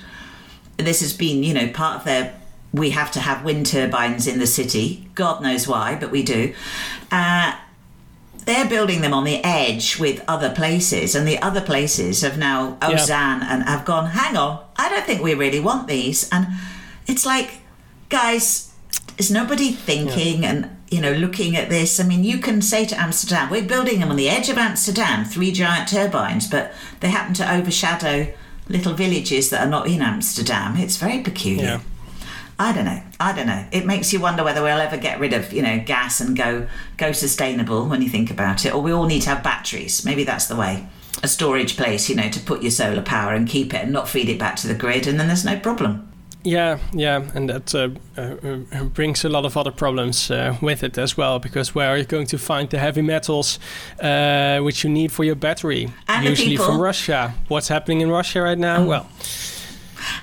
[0.76, 2.34] This has been, you know, part of their
[2.74, 5.08] we have to have wind turbines in the city.
[5.14, 6.52] God knows why, but we do.
[7.10, 7.56] Uh,
[8.46, 12.76] they're building them on the edge with other places, and the other places have now
[12.82, 14.10] Ozan and have gone.
[14.10, 16.28] Hang on, I don't think we really want these.
[16.30, 16.48] And
[17.06, 17.60] it's like,
[18.08, 18.72] guys,
[19.18, 20.50] is nobody thinking yeah.
[20.50, 22.00] and you know looking at this?
[22.00, 25.24] I mean, you can say to Amsterdam, we're building them on the edge of Amsterdam,
[25.24, 28.34] three giant turbines, but they happen to overshadow
[28.68, 30.76] little villages that are not in Amsterdam.
[30.76, 31.64] It's very peculiar.
[31.64, 31.80] Yeah.
[32.58, 33.02] I don't know.
[33.18, 33.66] I don't know.
[33.72, 36.66] It makes you wonder whether we'll ever get rid of, you know, gas and go
[36.96, 40.04] go sustainable when you think about it, or we all need to have batteries.
[40.04, 40.86] Maybe that's the way.
[41.22, 44.08] A storage place, you know, to put your solar power and keep it and not
[44.08, 46.08] feed it back to the grid, and then there's no problem.
[46.44, 47.88] Yeah, yeah, and that uh,
[48.18, 51.38] uh, uh, brings a lot of other problems uh, with it as well.
[51.38, 53.58] Because where are you going to find the heavy metals
[53.98, 55.88] uh, which you need for your battery?
[56.06, 57.34] And Usually from Russia.
[57.48, 58.82] What's happening in Russia right now?
[58.82, 58.86] Oh.
[58.86, 59.08] Well,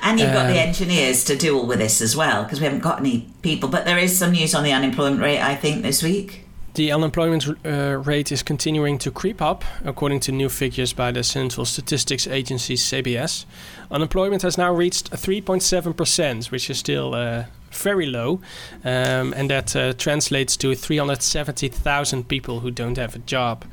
[0.01, 2.65] and you've got um, the engineers to do all with this as well, because we
[2.65, 3.69] haven't got any people.
[3.69, 6.45] But there is some news on the unemployment rate, I think, this week.
[6.73, 11.21] The unemployment uh, rate is continuing to creep up, according to new figures by the
[11.21, 13.45] Central Statistics Agency (CBS).
[13.89, 18.39] Unemployment has now reached 3.7%, which is still uh, very low,
[18.85, 23.65] um, and that uh, translates to 370,000 people who don't have a job.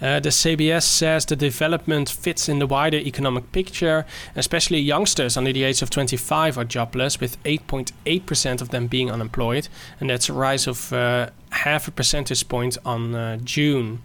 [0.00, 4.04] Uh, the CBS says the development fits in the wider economic picture,
[4.34, 9.68] especially youngsters under the age of 25 are jobless, with 8.8% of them being unemployed,
[10.00, 14.02] and that's a rise of uh, half a percentage point on uh, June.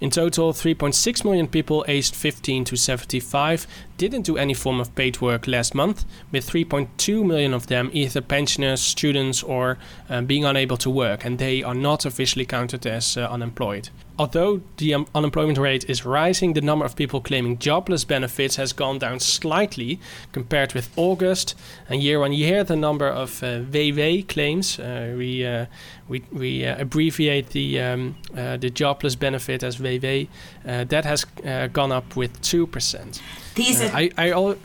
[0.00, 3.66] In total, 3.6 million people aged 15 to 75
[4.08, 8.20] didn't do any form of paid work last month, with 3.2 million of them either
[8.20, 9.78] pensioners, students, or
[10.10, 13.90] uh, being unable to work, and they are not officially counted as uh, unemployed.
[14.18, 18.72] Although the um, unemployment rate is rising, the number of people claiming jobless benefits has
[18.72, 19.98] gone down slightly
[20.32, 21.54] compared with August.
[21.88, 25.66] And year on year, the number of uh, WW claims, uh, we, uh,
[26.08, 30.28] we, we uh, abbreviate the, um, uh, the jobless benefit as WW,
[30.66, 31.24] uh, that has
[31.72, 33.20] gone up with 2%.
[33.54, 34.56] These are I, I, al-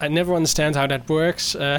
[0.00, 1.56] I never understand how that works.
[1.70, 1.78] Uh,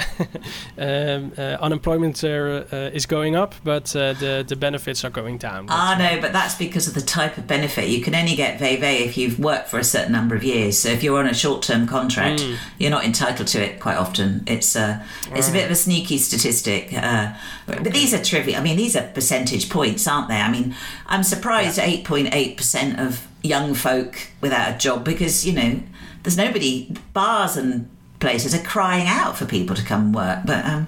[0.77, 5.37] um, uh, unemployment uh, uh, is going up, but uh, the the benefits are going
[5.37, 5.65] down.
[5.69, 7.89] Ah, no, but that's because of the type of benefit.
[7.89, 10.77] You can only get WW if you've worked for a certain number of years.
[10.77, 12.57] So if you're on a short term contract, mm.
[12.77, 14.43] you're not entitled to it quite often.
[14.47, 16.93] It's uh, it's a bit of a sneaky statistic.
[16.93, 17.35] Okay.
[17.65, 18.59] But these are trivial.
[18.59, 20.39] I mean, these are percentage points, aren't they?
[20.39, 20.75] I mean,
[21.07, 25.81] I'm surprised eight point eight percent of young folk without a job because you know
[26.23, 30.39] there's nobody bars and places are crying out for people to come work.
[30.45, 30.87] But um,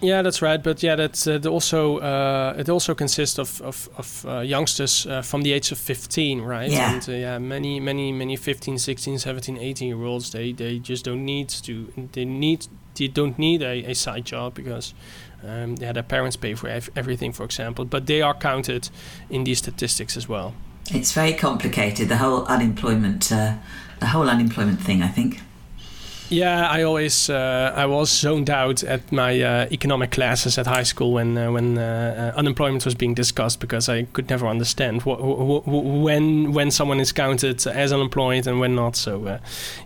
[0.00, 0.62] yeah, that's right.
[0.62, 5.22] But yeah, that's uh, also uh, it also consists of of, of uh, youngsters uh,
[5.22, 6.70] from the age of 15, right?
[6.70, 6.94] Yeah.
[6.94, 11.04] And uh, yeah, many many many 15, 16, 17, 18 year olds they they just
[11.04, 14.94] don't need to they need they don't need a, a side job because
[15.46, 17.84] um, yeah, their parents pay for ev- everything, for example.
[17.84, 18.90] But they are counted
[19.28, 20.54] in these statistics as well.
[20.92, 22.08] It's very complicated.
[22.08, 23.54] The whole unemployment, uh,
[24.00, 25.02] the whole unemployment thing.
[25.02, 25.40] I think.
[26.30, 30.84] Yeah, I always uh, I was zoned out at my uh, economic classes at high
[30.84, 35.02] school when uh, when uh, uh, unemployment was being discussed because I could never understand
[35.02, 38.94] wh- wh- wh- when when someone is counted as unemployed and when not.
[38.94, 39.38] So uh,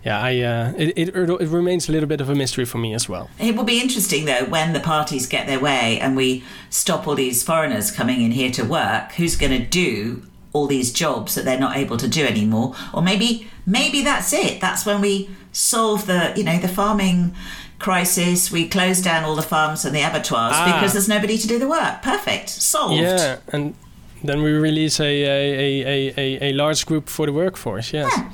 [0.04, 0.30] yeah, I
[0.76, 3.30] it, it, it remains a little bit of a mystery for me as well.
[3.38, 7.14] It will be interesting though when the parties get their way and we stop all
[7.14, 9.12] these foreigners coming in here to work.
[9.12, 12.74] Who's going to do all these jobs that they're not able to do anymore?
[12.92, 14.60] Or maybe maybe that's it.
[14.60, 17.34] That's when we solve the you know the farming
[17.78, 18.50] crisis.
[18.50, 20.72] We close down all the farms and the abattoirs ah.
[20.74, 22.02] because there's nobody to do the work.
[22.02, 22.94] Perfect, solved.
[22.94, 23.74] Yeah, and
[24.22, 27.92] then we release a a, a, a, a large group for the workforce.
[27.92, 28.30] Yes, yeah.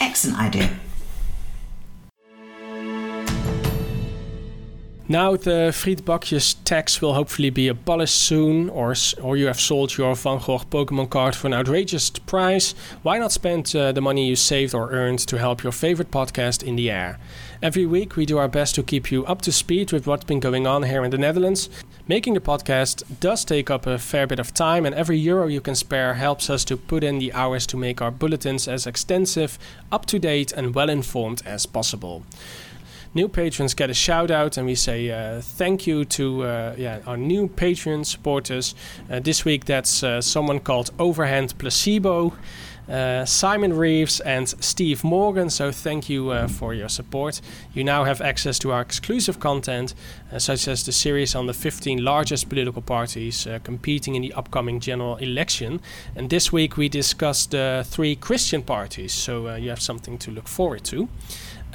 [0.00, 0.70] excellent idea.
[5.08, 8.92] Now the Frietbakjes tax will hopefully be abolished soon, or
[9.22, 12.74] or you have sold your Van Gogh Pokemon card for an outrageous price.
[13.04, 16.64] Why not spend uh, the money you saved or earned to help your favorite podcast
[16.64, 17.20] in the air?
[17.62, 20.40] Every week we do our best to keep you up to speed with what's been
[20.40, 21.70] going on here in the Netherlands.
[22.08, 25.60] Making the podcast does take up a fair bit of time, and every euro you
[25.60, 29.56] can spare helps us to put in the hours to make our bulletins as extensive,
[29.92, 32.24] up to date, and well informed as possible
[33.16, 37.00] new patrons get a shout out, and we say uh, thank you to uh, yeah
[37.06, 38.74] our new patron supporters.
[39.10, 42.34] Uh, this week, that's uh, someone called Overhand Placebo.
[42.88, 45.50] Uh, Simon Reeves and Steve Morgan.
[45.50, 47.40] So, thank you uh, for your support.
[47.74, 49.92] You now have access to our exclusive content,
[50.38, 55.16] such as the series on the 15 largest political parties competing in the upcoming general
[55.16, 55.80] election.
[56.14, 60.46] And this week we discussed the three Christian parties, so you have something to look
[60.46, 61.08] forward to.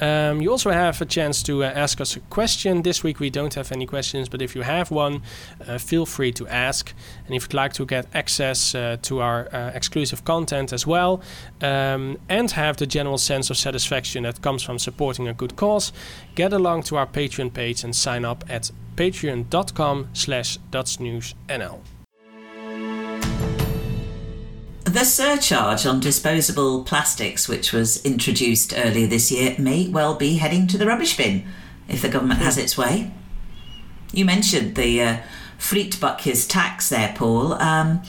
[0.02, 2.82] Um, you also have a chance to uh, ask us a question.
[2.82, 5.22] This week we don't have any questions, but if you have one,
[5.64, 6.92] uh, feel free to ask.
[7.26, 11.22] And if you'd like to get access uh, to our uh, exclusive content as well,
[11.60, 15.92] um, and have the general sense of satisfaction that comes from supporting a good cause,
[16.34, 21.78] get along to our Patreon page and sign up at patreon.com slash dutchnewsnl.
[24.92, 30.66] The surcharge on disposable plastics, which was introduced earlier this year, may well be heading
[30.66, 31.46] to the rubbish bin
[31.88, 33.10] if the government has its way.
[34.12, 35.16] You mentioned the uh,
[35.58, 37.54] Frietbakjes tax there, Paul.
[37.54, 38.02] Um,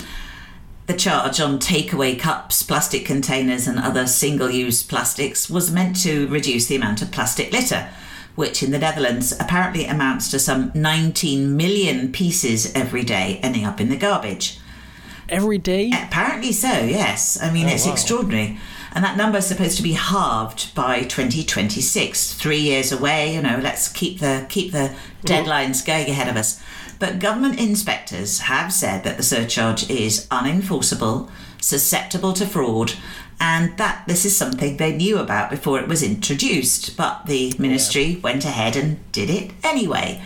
[0.87, 6.27] the charge on takeaway cups, plastic containers, and other single use plastics was meant to
[6.27, 7.91] reduce the amount of plastic litter,
[8.35, 13.79] which in the Netherlands apparently amounts to some 19 million pieces every day ending up
[13.79, 14.59] in the garbage
[15.29, 15.91] every day?
[15.93, 17.41] Apparently so, yes.
[17.41, 17.93] I mean, oh, it's wow.
[17.93, 18.57] extraordinary.
[18.93, 22.33] And that number is supposed to be halved by 2026.
[22.35, 26.61] Three years away, you know, let's keep the keep the deadlines going ahead of us.
[26.99, 32.93] But government inspectors have said that the surcharge is unenforceable, susceptible to fraud,
[33.39, 36.95] and that this is something they knew about before it was introduced.
[36.95, 38.19] But the ministry yeah.
[38.19, 40.21] went ahead and did it anyway.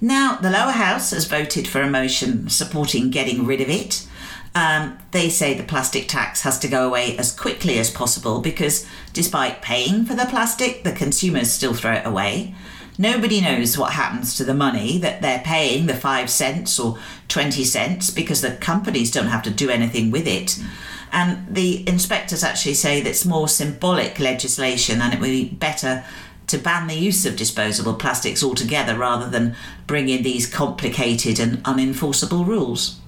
[0.00, 4.06] Now, the lower house has voted for a motion supporting getting rid of it.
[4.54, 8.86] Um, they say the plastic tax has to go away as quickly as possible because
[9.12, 12.54] despite paying for the plastic, the consumers still throw it away.
[12.96, 17.64] Nobody knows what happens to the money that they're paying, the five cents or 20
[17.64, 20.62] cents, because the companies don't have to do anything with it.
[21.10, 26.04] And the inspectors actually say that it's more symbolic legislation and it would be better
[26.46, 29.56] to ban the use of disposable plastics altogether rather than
[29.88, 33.00] bring in these complicated and unenforceable rules.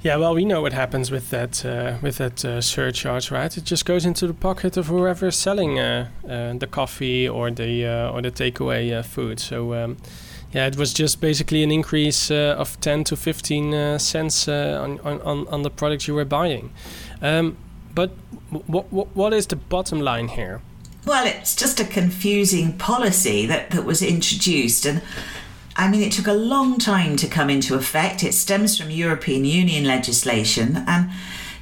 [0.00, 3.56] Yeah, well, we know what happens with that uh, with that uh, surcharge, right?
[3.56, 7.84] It just goes into the pocket of whoever's selling uh, uh the coffee or the
[7.84, 9.40] uh, or the takeaway uh, food.
[9.40, 9.74] So.
[9.74, 9.96] Um,
[10.50, 15.60] yeah, it was just basically an increase of 10 to 15 cents on, on, on
[15.60, 16.70] the products you were buying.
[17.20, 17.58] Um,
[17.94, 18.12] but
[18.66, 20.62] what, what, what is the bottom line here?
[21.04, 24.86] Well, it's just a confusing policy that, that was introduced.
[24.86, 25.02] And
[25.78, 28.24] I mean, it took a long time to come into effect.
[28.24, 31.10] It stems from European Union legislation and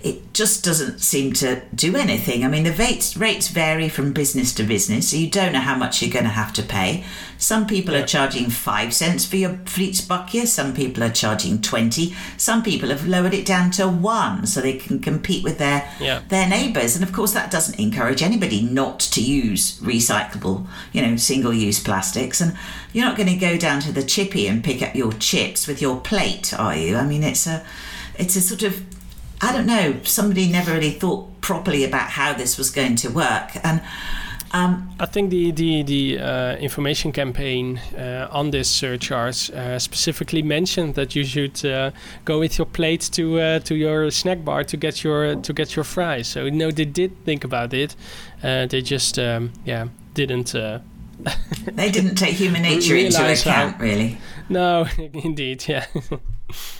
[0.02, 2.44] it just doesn't seem to do anything.
[2.44, 5.76] I mean, the rates, rates vary from business to business, so you don't know how
[5.76, 7.04] much you're going to have to pay.
[7.38, 8.02] Some people yeah.
[8.02, 13.06] are charging five cents for your Frietbakje, some people are charging 20, some people have
[13.06, 16.22] lowered it down to one so they can compete with their, yeah.
[16.28, 16.94] their neighbours.
[16.94, 21.82] And of course, that doesn't encourage anybody not to use recyclable, you know, single use
[21.82, 22.40] plastics.
[22.40, 22.56] And
[22.92, 25.82] you're not going to go down to the chippy and pick up your chips with
[25.82, 26.96] your plate, are you?
[26.96, 27.64] I mean, it's a
[28.18, 28.82] it's a sort of
[29.40, 33.50] I don't know, somebody never really thought properly about how this was going to work.
[33.62, 33.82] And
[34.52, 40.42] um, I think the the the uh, information campaign uh, on this surcharge uh, specifically
[40.42, 41.90] mentioned that you should uh,
[42.24, 45.76] go with your plate to uh, to your snack bar to get your to get
[45.76, 46.28] your fries.
[46.28, 47.96] So no, they did think about it.
[48.42, 50.52] Uh, they just um, yeah didn't.
[50.52, 54.18] they didn't take human nature into account, how, really.
[54.48, 55.86] No, indeed, yeah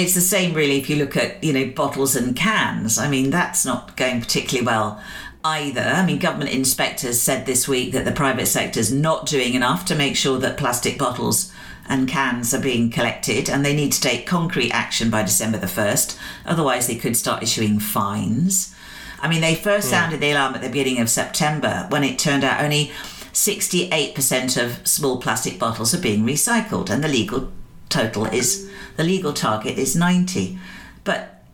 [0.00, 2.98] it's the same really if you look at you know bottles and cans.
[2.98, 5.02] I mean that's not going particularly well
[5.44, 5.80] either.
[5.80, 9.84] I mean government inspectors said this week that the private sector is not doing enough
[9.86, 11.52] to make sure that plastic bottles
[11.88, 15.66] and cans are being collected and they need to take concrete action by december the
[15.66, 18.74] 1st otherwise they could start issuing fines.
[19.22, 19.92] I mean they first hmm.
[19.92, 22.92] sounded the alarm at the beginning of september when it turned out only
[23.32, 27.52] 68% of small plastic bottles are being recycled and the legal
[27.90, 30.58] total is the legal target is 90.
[31.04, 31.44] But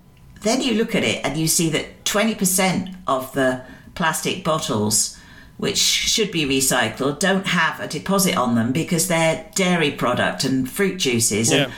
[0.42, 3.62] then you look at it and you see that 20% of the
[3.94, 5.16] plastic bottles
[5.56, 10.70] which should be recycled, don't have a deposit on them because they're dairy product and
[10.70, 11.50] fruit juices.
[11.50, 11.72] And,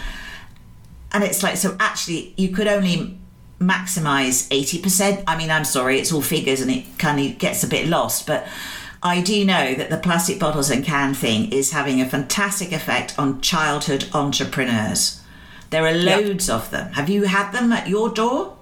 [1.13, 3.19] and it's like, so actually, you could only
[3.61, 5.23] maximize 80%.
[5.27, 8.27] I mean, I'm sorry, it's all figures and it kind of gets a bit lost,
[8.27, 8.49] but
[9.03, 13.17] I do know that the plastic bottles and can thing is having a fantastic effect
[13.19, 15.23] on childhood entrepreneurs.
[15.71, 16.93] There are loads of them.
[16.95, 18.58] Have you had them at your door?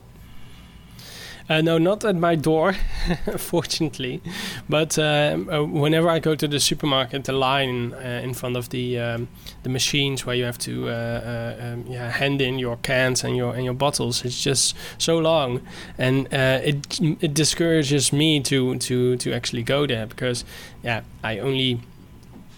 [1.49, 2.73] Uh, no, not at my door,
[3.37, 4.21] fortunately.
[4.69, 8.71] But um, uh, whenever I go to the supermarket, the line uh, in front of
[8.71, 9.29] the um,
[9.63, 13.37] the machines where you have to uh, uh, um, yeah, hand in your cans and
[13.37, 15.61] your and your bottles, it's just so long,
[15.97, 20.44] and uh, it it discourages me to to to actually go there because
[20.83, 21.81] yeah, I only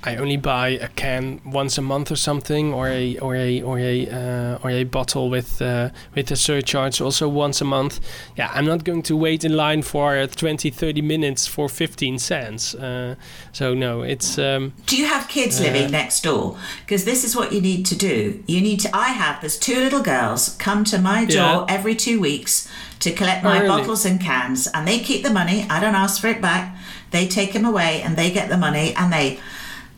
[0.05, 3.81] I only buy a can once a month or something, or a or a or
[3.81, 7.99] a uh, or a bottle with uh, with a surcharge also once a month.
[8.37, 12.19] Yeah, I'm not going to wait in line for uh, 20, 30 minutes for 15
[12.21, 12.75] cents.
[12.77, 13.17] Uh,
[13.53, 16.57] so no, it's um, Do you have kids living next door?
[16.87, 18.43] Because this is what you need to do.
[18.47, 18.97] You need to.
[18.97, 19.41] I have.
[19.41, 21.65] There's two little girls come to my door Yeah.
[21.69, 22.69] every two weeks
[23.01, 23.69] to collect my Oh, really?
[23.69, 25.67] bottles and cans, and they keep the money.
[25.69, 26.77] I don't ask for it back.
[27.11, 29.39] They take them away, and they get the money, and they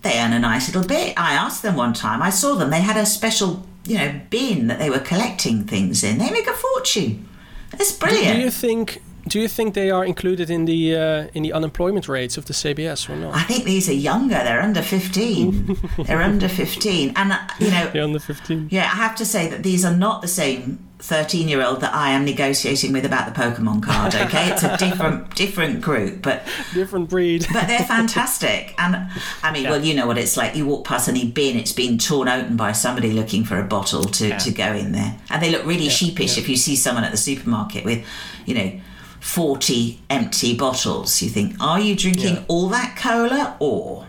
[0.02, 1.18] they earn a nice little bit.
[1.18, 2.22] I asked them one time.
[2.22, 2.70] I saw them.
[2.70, 6.18] They had a special, you know, bin that they were collecting things in.
[6.18, 7.28] They make a fortune.
[7.72, 8.36] It's brilliant.
[8.36, 9.02] do you think?
[9.28, 12.52] Do you think they are included in the uh, in the unemployment rates of the
[12.54, 13.34] CBS or not?
[13.36, 14.34] I think these are younger.
[14.36, 15.76] They're under 15.
[16.06, 17.12] They're under 15.
[17.14, 18.68] And, uh, you know, Yeah, under 15.
[18.70, 21.94] Yeah, I have to say that these are not the same 13 year old that
[21.94, 24.50] I am negotiating with about the Pokemon card, okay?
[24.50, 27.46] It's a different different group, but Different breed.
[27.52, 28.74] but they're fantastic.
[28.78, 29.08] And
[29.42, 30.54] I mean, well, you know what it's like.
[30.54, 34.02] You walk past any bin, it's been torn open by somebody looking for a bottle
[34.04, 35.16] to, to go in there.
[35.30, 38.04] And they look really sheepish if you see someone at the supermarket with,
[38.46, 38.72] you know,
[39.20, 41.22] 40 empty bottles.
[41.22, 42.44] You think, are you drinking Yeah.
[42.48, 44.06] all that cola or?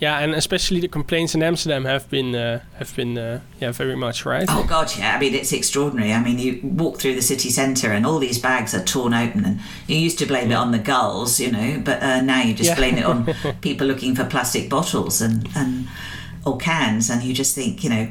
[0.00, 3.94] Yeah, and especially the complaints in Amsterdam have been uh, have been uh, yeah very
[3.96, 4.46] much right.
[4.48, 5.14] Oh God, yeah.
[5.14, 6.12] I mean, it's extraordinary.
[6.14, 9.44] I mean, you walk through the city centre and all these bags are torn open,
[9.44, 12.54] and you used to blame it on the gulls, you know, but uh, now you
[12.54, 12.76] just Yeah.
[12.76, 13.26] blame it on
[13.60, 15.86] people looking for plastic bottles and and
[16.46, 18.08] or cans, and you just think, you know,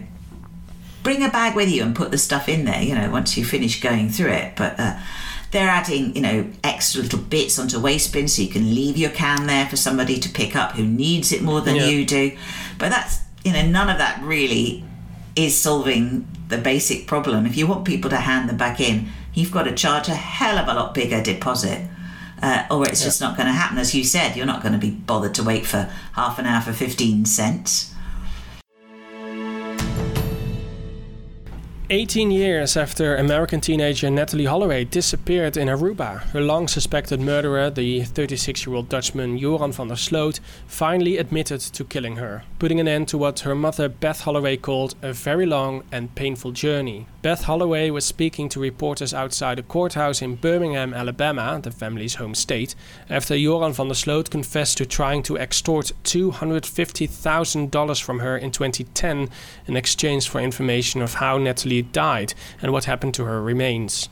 [1.01, 3.43] bring a bag with you and put the stuff in there, you know, once you
[3.45, 4.55] finish going through it.
[4.55, 4.99] But uh,
[5.51, 9.09] they're adding, you know, extra little bits onto waste bins so you can leave your
[9.09, 11.87] can there for somebody to pick up who needs it more than Yeah.
[11.87, 12.31] you do.
[12.77, 14.83] But that's, you know, none of that really
[15.35, 17.45] is solving the basic problem.
[17.45, 20.57] If you want people to hand them back in, you've got to charge a hell
[20.57, 21.81] of a lot bigger deposit.
[22.41, 23.77] Uh, or it's just not going to happen.
[23.77, 26.61] As you said, you're not going to be bothered to wait for half an hour
[26.61, 27.93] for 15 cents.
[31.91, 38.03] 18 years after American teenager Natalee Holloway disappeared in Aruba, her long suspected murderer, the
[38.03, 42.87] 36 year old Dutchman Joran van der Sloot, finally admitted to killing her, putting an
[42.87, 47.07] end to what her mother Beth Holloway called a very long and painful journey.
[47.23, 52.35] Beth Holloway was speaking to reporters outside a courthouse in Birmingham, Alabama, the family's home
[52.35, 52.75] state,
[53.09, 59.27] after Joran van der Sloot confessed to trying to extort $250,000 from her in 2010
[59.65, 64.09] in exchange for information of how Natalee died and what happened to her remains.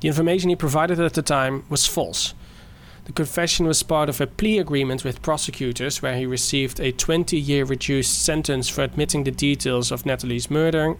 [0.00, 2.34] The information he provided at the time was false.
[3.04, 7.36] The confession was part of a plea agreement with prosecutors where he received a 20
[7.36, 10.96] year reduced sentence for admitting the details of Natalee's murder.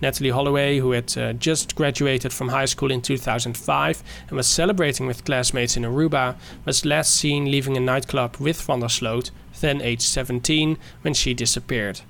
[0.00, 5.06] Natalee Holloway, who had uh, just graduated from high school in 2005 and was celebrating
[5.06, 9.30] with classmates in Aruba, was last seen leaving a nightclub with Van der Sloot,
[9.60, 12.00] then aged 17, when she disappeared.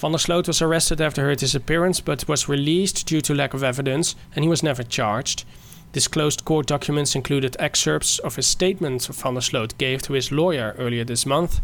[0.00, 3.62] Van der Sloot was arrested after her disappearance but was released due to lack of
[3.62, 5.44] evidence and he was never charged.
[5.92, 10.74] Disclosed court documents included excerpts of a statement Van der Sloot gave to his lawyer
[10.78, 11.60] earlier this month.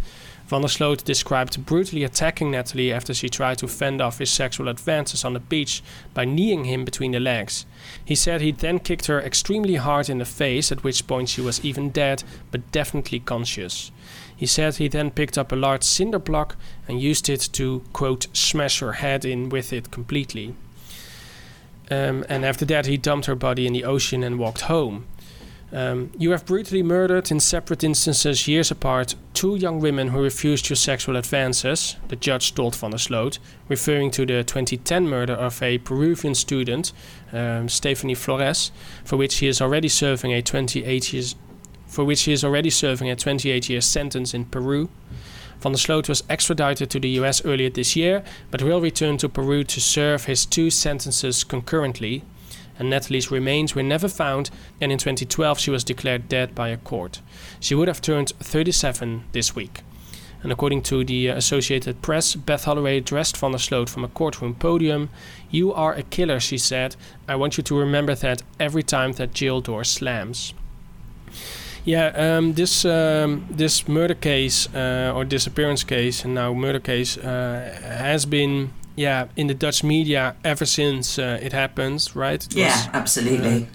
[0.49, 4.69] Van der Sloot described brutally attacking Natalee after she tried to fend off his sexual
[4.69, 5.83] advances on the beach
[6.13, 7.65] by kneeing him between the legs.
[8.05, 11.41] He said he then kicked her extremely hard in the face, at which point she
[11.41, 13.91] was even dead, but definitely conscious.
[14.37, 16.57] He said he then picked up a large cinder block
[16.87, 20.55] and used it to, quote, smash her head in with it completely.
[21.91, 25.07] Um, and after that, he dumped her body in the ocean and walked home.
[25.73, 30.71] Um, you have brutally murdered in separate instances years apart two young women who refused
[30.71, 35.61] your sexual advances, the judge told Van der Sloot, referring to the 2010 murder of
[35.63, 36.93] a Peruvian student,
[37.33, 38.71] um, Stephanie Flores,
[39.05, 41.35] for which he is already serving a 28 years
[41.87, 44.89] for which he is already serving a 28 year sentence in Peru.
[45.61, 49.29] Van der Sloot was extradited to the US earlier this year, but will return to
[49.29, 52.23] Peru to serve his two sentences concurrently.
[52.79, 56.77] and Natalee's remains were never found, and in 2012 she was declared dead by a
[56.77, 57.21] court.
[57.61, 59.81] She would have turned 37 this week.
[60.43, 64.55] And according to the Associated Press, Beth Holloway addressed Van der Sloot from a courtroom
[64.55, 65.09] podium.
[65.51, 66.95] You are a killer, she said.
[67.27, 70.53] I want you to remember that every time that jail door slams.
[71.87, 77.17] Yeah, um, this um, this murder case uh, or disappearance case, and now murder case,
[77.17, 82.45] uh, has been yeah in the Dutch media ever since uh, it happened, right?
[82.45, 83.69] It yeah, was, absolutely.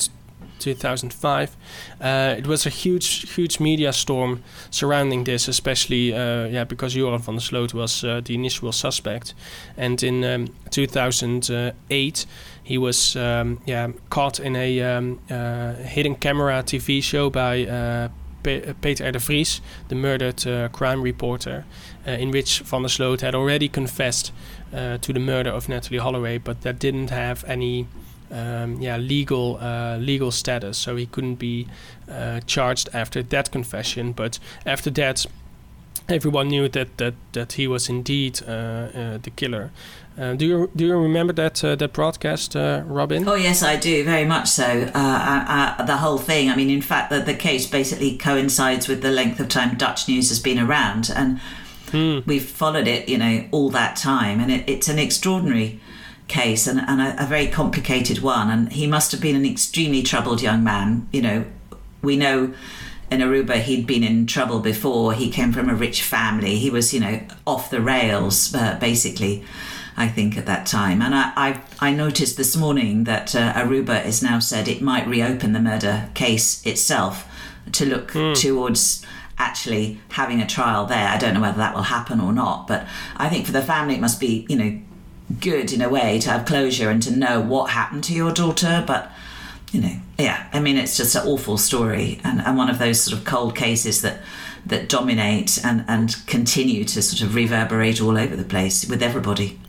[0.59, 1.55] 2005.
[2.01, 7.22] Uh, it was a huge, huge media storm surrounding this, especially uh, yeah because Joran
[7.22, 9.34] van der Sloot was uh, the initial suspect,
[9.78, 12.26] and in um, 2008
[12.64, 17.66] he was um, yeah caught in a um, uh, hidden camera TV show by.
[17.66, 18.09] Uh,
[18.43, 19.12] Peter R.
[19.12, 21.64] de Vries, the murdered uh, crime reporter,
[22.07, 24.32] in which Van der Sloot had already confessed
[24.72, 27.86] to the murder of Natalee Holloway, but that didn't have any
[28.32, 31.68] um, yeah, legal uh, legal status, so he couldn't be
[32.09, 34.14] uh, charged after that confession.
[34.14, 35.26] But after that,
[36.07, 39.72] everyone knew that that, that he was indeed uh, uh the killer.
[40.18, 43.28] Uh, do you do you remember that uh, that broadcast, Robin?
[43.28, 44.86] Oh yes, I do very much so.
[44.86, 46.49] the whole thing.
[46.49, 50.07] I mean, in fact, the the case basically coincides with the length of time Dutch
[50.07, 51.39] news has been around, and
[51.91, 52.20] hmm.
[52.26, 55.80] we've followed it, you know, all that time, and it, it's an extraordinary
[56.32, 58.49] case and, and a, a, very complicated one.
[58.49, 61.07] And he must have been an extremely troubled young man.
[61.12, 61.45] You know,
[62.01, 62.53] we know
[63.12, 65.14] in Aruba he'd been in trouble before.
[65.14, 66.55] He came from a rich family.
[66.55, 69.43] He was, you know, off the rails, uh, basically.
[70.02, 74.02] I think at that time, and I I, I noticed this morning that uh, Aruba
[74.04, 77.28] has now said it might reopen the murder case itself
[77.74, 78.36] to look mm.
[78.36, 79.06] towards
[79.38, 81.08] actually having a trial there.
[81.08, 82.88] I don't know whether that will happen or not, but
[83.18, 84.80] I think for the family it must be you know
[85.39, 88.84] good in a way to have closure and to know what happened to your daughter.
[88.86, 89.12] But,
[89.72, 93.02] you know, yeah, I mean, it's just an awful story and, and one of those
[93.02, 94.20] sort of cold cases that
[94.64, 99.60] that dominate and, and continue to sort of reverberate all over the place with everybody.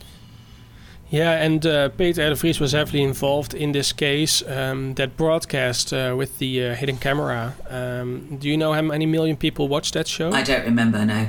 [1.13, 4.41] Yeah, and uh, Peter de Vries was heavily involved in this case.
[4.47, 7.53] Um, that broadcast uh, with the uh, hidden camera.
[7.69, 10.31] Um, do you know how many million people watched that show?
[10.31, 11.05] I don't remember.
[11.05, 11.27] No.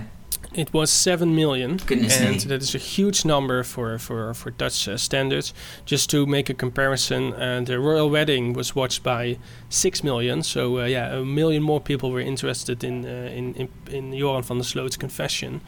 [0.54, 1.76] It was seven million.
[1.84, 2.38] Goodness and me.
[2.44, 5.52] that is a huge number for for for Dutch uh, standards.
[5.84, 9.36] Just to make a comparison, uh, the royal wedding was watched by
[9.68, 10.42] six million.
[10.42, 14.44] So uh, yeah, a million more people were interested in uh, in, in in Joran
[14.44, 15.60] van der Sloot's confession.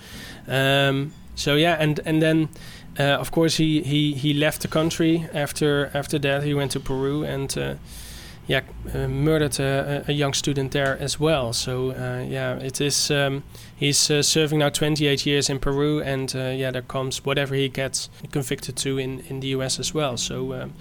[0.48, 2.48] Um, so yeah, and and then.
[2.98, 6.42] Uh, of course, he, he, he left the country after after that.
[6.42, 7.74] He went to Peru and uh,
[8.46, 8.62] yeah,
[8.94, 11.52] uh, murdered a, a, young student there as well.
[11.52, 13.10] So uh, yeah, it is.
[13.10, 13.42] Um,
[13.74, 17.68] he's uh, serving now 28 years in Peru, and uh, yeah, there comes whatever he
[17.68, 19.78] gets convicted to in, in the U.S.
[19.80, 20.16] as well.
[20.16, 20.74] So um,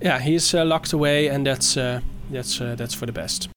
[0.00, 3.48] yeah, he's locked away, and that's that's that's for the best.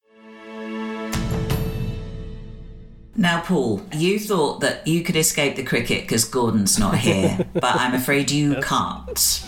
[3.15, 7.75] Now, Paul, you thought that you could escape the cricket because Gordon's not here, but
[7.75, 9.45] I'm afraid you can't.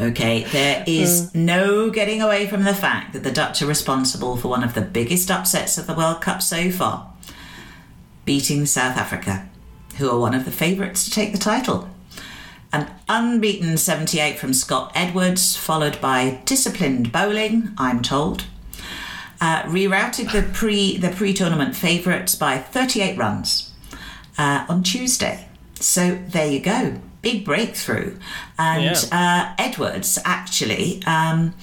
[0.00, 1.34] Okay, there is mm.
[1.34, 4.80] no getting away from the fact that the Dutch are responsible for one of the
[4.80, 7.12] biggest upsets of the World Cup so far,
[8.24, 9.48] beating South Africa,
[9.98, 11.88] who are one of the favourites to take the title.
[12.72, 18.46] An unbeaten 78 from Scott Edwards, followed by disciplined bowling, I'm told,
[19.42, 23.72] uh, rerouted the pre the pre tournament favourites by 38 runs
[24.38, 25.48] uh, on Tuesday.
[25.74, 28.18] So there you go big breakthrough.
[28.58, 29.54] And yeah.
[29.56, 31.54] uh, Edwards actually um,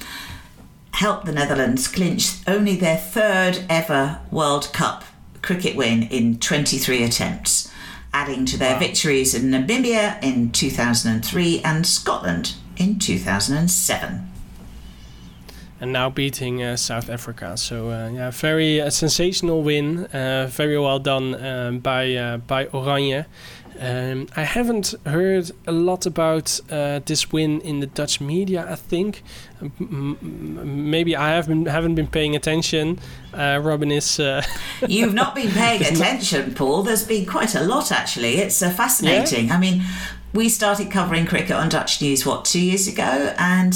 [0.92, 5.04] helped the Netherlands clinch only their third ever World Cup
[5.42, 7.72] cricket win in 23 attempts,
[8.14, 8.80] adding to their wow.
[8.80, 14.29] victories in Namibia in 2003 and Scotland in 2007
[15.82, 17.56] and now beating uh, South Africa.
[17.58, 20.06] So uh, yeah, very uh, sensational win.
[20.06, 23.26] Uh, very well done um, by uh, by Oranje.
[23.82, 28.66] Um, I haven't heard a lot about uh, this win in the Dutch media.
[28.70, 29.24] I think
[29.62, 30.18] M-
[30.92, 33.00] maybe I have been, haven't been paying attention.
[33.34, 34.20] Uh, Robin is.
[34.20, 34.42] Uh,
[34.88, 36.84] You've not been paying attention, Paul.
[36.84, 38.38] There's been quite a lot actually.
[38.38, 39.48] It's uh, fascinating.
[39.48, 39.56] Yeah?
[39.56, 39.84] I mean,
[40.34, 43.76] we started covering cricket on Dutch News what two years ago, and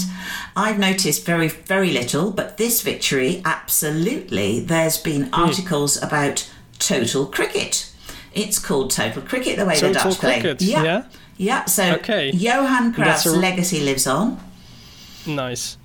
[0.55, 2.31] I've noticed very very little.
[2.31, 5.33] But this victory, absolutely, there's been hmm.
[5.33, 6.07] articles mm.
[6.07, 6.49] about
[6.79, 7.93] total cricket
[8.35, 10.57] it's called Total Cricket, the way Total the Dutch cricket.
[10.59, 10.67] play.
[10.67, 10.83] Yeah.
[10.83, 11.03] yeah.
[11.37, 11.65] Yeah.
[11.65, 12.31] So okay.
[12.31, 13.35] Johan Cruijff's a...
[13.35, 14.39] legacy lives on.
[15.25, 15.77] Nice.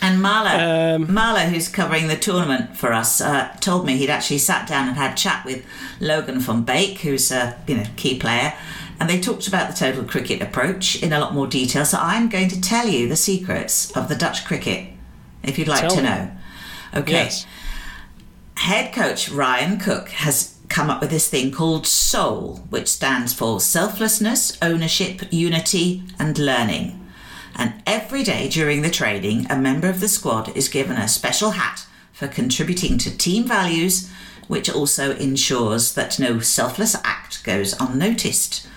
[0.00, 4.38] And Marla, um, Marla, who's covering the tournament for us, uh, told me he'd actually
[4.38, 5.64] sat down and had a chat with
[6.00, 8.52] Logan van Beek, who's a you know key player,
[9.02, 11.84] and they talked about the total cricket approach in a lot more detail.
[11.84, 14.90] So I'm going to tell you the secrets of the Dutch cricket
[15.42, 16.02] if you'd like Tell to me.
[16.04, 16.30] know.
[16.94, 17.10] Okay.
[17.10, 17.44] Yes.
[18.58, 23.58] Head coach Ryan Cook has come up with this thing called SOUL, which stands for
[23.58, 27.04] Selflessness, Ownership, Unity, and Learning.
[27.56, 31.50] And every day during the training, a member of the squad is given a special
[31.50, 34.08] hat for contributing to team values,
[34.46, 38.68] which also ensures that no selfless act goes unnoticed.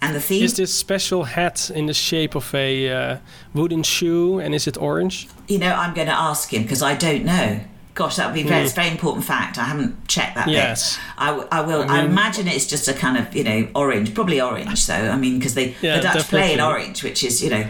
[0.00, 3.16] And the theme Is this special hat in the shape of a uh,
[3.52, 5.28] wooden shoe, and is it orange?
[5.48, 7.60] You know, I'm going to ask him because I don't know.
[7.94, 9.58] Gosh, that would be very, a very important fact.
[9.58, 10.46] I haven't checked that.
[10.48, 10.96] Yes.
[10.96, 11.04] bit.
[11.18, 11.82] I, w- I will.
[11.82, 14.94] I, mean- imagine it's just a kind of, you know, orange, probably orange, though.
[14.94, 17.66] I mean, because they Yeah, the Dutch play in orange, which is, you know,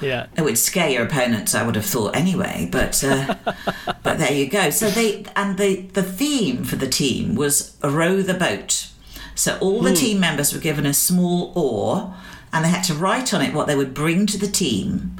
[0.00, 0.26] Yeah.
[0.36, 1.52] it would scare your opponents.
[1.52, 2.68] I would have thought anyway.
[2.70, 3.34] But uh,
[4.04, 4.70] but there you go.
[4.70, 8.86] So they and the the theme for the team was row the boat.
[9.34, 9.84] So all Hmm.
[9.86, 12.14] the team members were given a small oar,
[12.52, 15.16] and they had to write on it what they would bring to the team.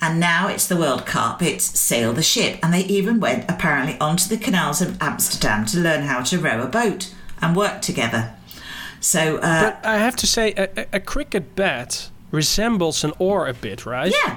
[0.00, 1.42] And now it's the World Cup.
[1.42, 5.78] It's sail the ship, and they even went apparently onto the canals of Amsterdam to
[5.78, 8.30] learn how to row a boat and work together.
[9.00, 13.46] So uh, But I have to say, a, a, a cricket bat resembles an oar
[13.48, 14.12] a bit, right?
[14.24, 14.36] yeah,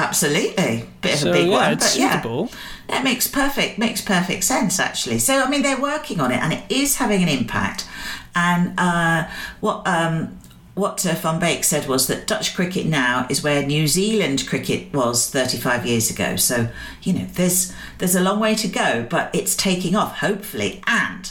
[0.00, 2.46] absolutely, bit of So a big yeah, one, but yeah.
[2.88, 5.18] That makes perfect makes perfect sense actually.
[5.20, 7.86] So I mean they're working on it and it is having an impact.
[8.34, 9.28] And uh,
[9.60, 10.38] what um,
[10.74, 14.92] what uh, Van Beek said was that Dutch cricket now is where New Zealand cricket
[14.92, 16.36] was 35 years ago.
[16.36, 16.68] So
[17.02, 20.82] you know there's there's a long way to go, but it's taking off hopefully.
[20.86, 21.30] And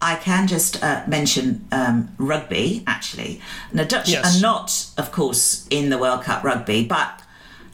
[0.00, 3.40] I can just uh, mention um, rugby actually.
[3.70, 4.38] And the Dutch Yes.
[4.38, 7.20] are not, of course, in the World Cup rugby, but.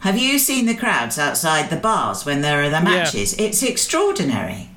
[0.01, 3.35] Have you seen the crowds outside the bars when there are the matches?
[3.37, 4.69] It's extraordinary.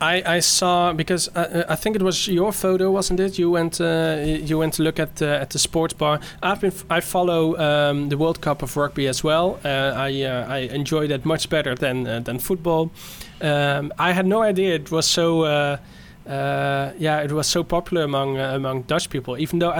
[0.00, 3.38] I, I saw because uh, I think it was your photo, wasn't it?
[3.38, 6.20] You went uh, you went to look at the, at the sports bar.
[6.42, 9.58] I've been I follow um, the World Cup of rugby as well.
[9.64, 12.90] Uh, I uh, I enjoy that much better than uh, than football.
[13.40, 15.78] Um, I had no idea it was so.
[16.28, 19.38] Uh, yeah, it was so popular among uh, among Dutch people.
[19.38, 19.72] Even though,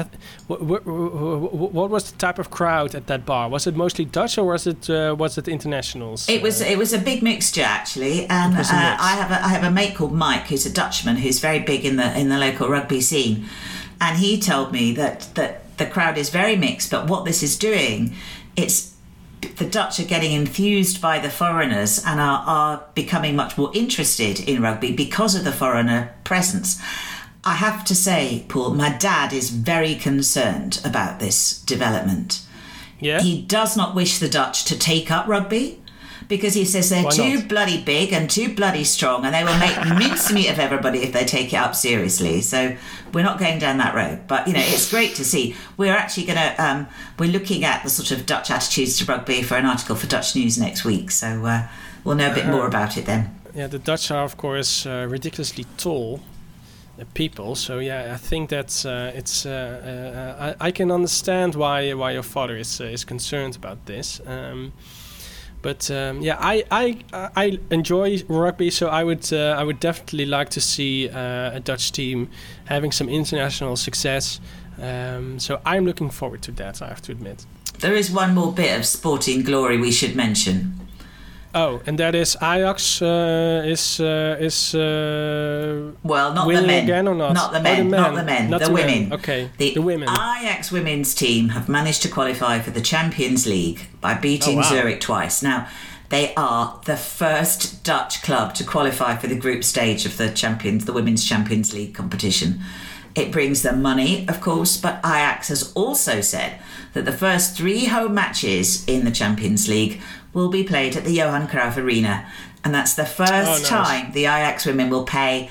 [0.47, 3.51] what was the type of crowd at that bar?
[3.51, 6.27] Was it mostly Dutch or was it uh, was it internationals?
[6.27, 8.71] It was it was a big mixture actually, and uh, mix.
[8.71, 11.85] I have a, I have a mate called Mike who's a Dutchman who's very big
[11.85, 13.45] in the in the local rugby scene,
[14.01, 16.91] and he told me that that the crowd is very mixed.
[16.91, 18.15] But what this is doing,
[18.57, 18.95] it's
[19.41, 24.41] the Dutch are getting enthused by the foreigners and are, are becoming much more interested
[24.41, 26.81] in rugby because of the foreigner presence.
[27.45, 32.43] I have to say, Paul, my dad is very concerned about this development.
[33.01, 33.21] yeah.
[33.21, 35.81] He does not wish the Dutch to take up rugby
[36.29, 37.49] because he says they're Why too not?
[37.49, 41.25] bloody big and too bloody strong and they will make mincemeat of everybody if they
[41.25, 42.43] take it up seriously.
[42.43, 42.77] So
[43.13, 44.21] we're not going down that road.
[44.29, 45.57] But, you know, it's great to see.
[45.77, 46.87] We're actually going to, um,
[47.19, 50.37] we're looking at the sort of Dutch attitudes to rugby for an article for Dutch
[50.37, 51.11] News next week.
[51.11, 51.67] So uh,
[52.05, 53.35] we'll know a bit more about it then.
[53.55, 56.21] Yeah, the Dutch are of course uh, ridiculously tall
[57.01, 57.55] uh, people.
[57.55, 59.47] So yeah, I think that's uh, it's.
[59.47, 63.87] Uh, uh, I, I can understand why why your father is uh, is concerned about
[63.87, 64.21] this.
[64.27, 64.73] Um,
[65.69, 67.05] but um, yeah, I, I
[67.37, 71.61] I enjoy rugby, so I would uh, I would definitely like to see uh, a
[71.61, 72.31] Dutch team
[72.65, 74.41] having some international success.
[74.81, 76.81] Um, so I'm looking forward to that.
[76.81, 77.45] I have to admit.
[77.81, 80.88] There is one more bit of sporting glory we should mention.
[81.61, 86.85] Oh, and that is Ajax uh, is uh, is uh, Well, not the men.
[86.85, 87.33] again or not?
[87.35, 87.91] Not the Oh, men.
[87.91, 88.51] Not the men.
[88.51, 88.87] Not the the men.
[88.87, 89.13] women.
[89.19, 90.09] Okay, The, the women.
[90.09, 94.69] Ajax women's team have managed to qualify for the Champions League by beating Oh, wow.
[94.71, 95.43] Zurich twice.
[95.43, 95.67] Now,
[96.11, 100.85] they are the first Dutch club to qualify for the group stage of the Champions,
[100.85, 102.61] the Women's Champions League competition.
[103.15, 106.61] It brings them money, of course, but Ajax has also said
[106.95, 110.01] that the first three home matches in the Champions League
[110.39, 112.27] will be played at the Johan Cruyff Arena.
[112.65, 113.69] And that's the first Oh, nice.
[113.69, 115.51] time the Ajax women will pay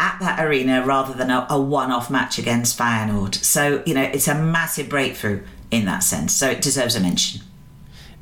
[0.00, 3.34] at that arena rather than a, a one-off match against Feyenoord.
[3.36, 6.34] So, you know, it's a massive breakthrough in that sense.
[6.34, 7.42] So it deserves a mention.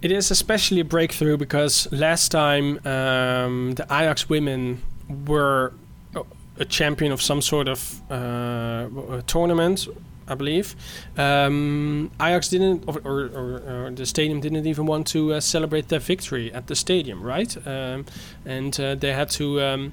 [0.03, 4.83] It is especially a breakthrough because last time um, the Ajax women
[5.27, 5.73] were
[6.15, 6.23] a-
[6.59, 9.87] a champion of some sort of uh, tournament,
[10.31, 10.77] I believe.
[11.17, 15.89] Um, Ajax didn't, or, or, or, or the stadium didn't even want to uh, celebrate
[15.89, 17.55] their victory at the stadium, right?
[17.67, 18.07] Um,
[18.45, 19.61] and uh, they had to.
[19.61, 19.93] Um,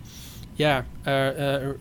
[0.58, 1.74] yeah, uh, uh,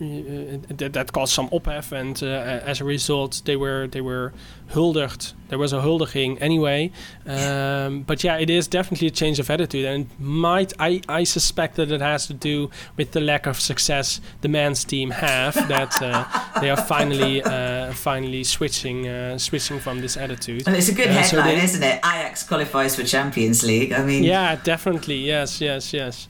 [0.68, 4.35] that, that caused some ophef, and uh, as a result, they were they were
[4.72, 5.33] huldigd.
[5.49, 6.91] There was a huldiging anyway.
[7.24, 11.77] Um, but yeah, it is definitely a change of attitude, and might I, I suspect
[11.77, 16.01] that it has to do with the lack of success the men's team have that
[16.03, 20.66] uh, they are finally uh, finally switching uh, switching from this attitude.
[20.66, 21.99] And it's a good headline, so they, isn't it?
[22.05, 23.93] Ajax qualifies for Champions League.
[23.93, 26.29] I mean, yeah, definitely, yes, yes, yes.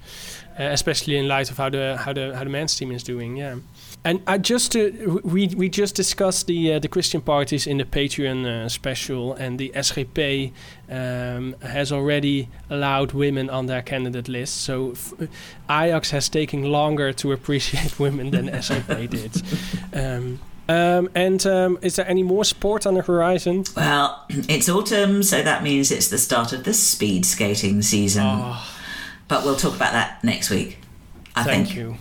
[0.58, 3.36] Uh, especially in light of how the how the how the men's team is doing.
[3.36, 3.56] Yeah.
[4.04, 4.88] And I just uh,
[5.22, 9.58] we we just discussed the uh, the Christian parties in the Patreon uh, special, and
[9.58, 10.52] the SGP
[10.88, 14.62] um, has already allowed women on their candidate list.
[14.62, 14.94] So
[15.68, 19.42] Ajax has taken longer to appreciate women than SGP did.
[19.92, 20.38] Um,
[20.70, 23.64] um, and um, is there any more sport on the horizon?
[23.76, 28.24] Well, it's autumn, so that means it's the start of the speed skating season.
[28.24, 28.72] Oh
[29.28, 30.78] but we'll talk about that next week.
[31.34, 31.78] I Thank think.
[31.78, 31.96] you.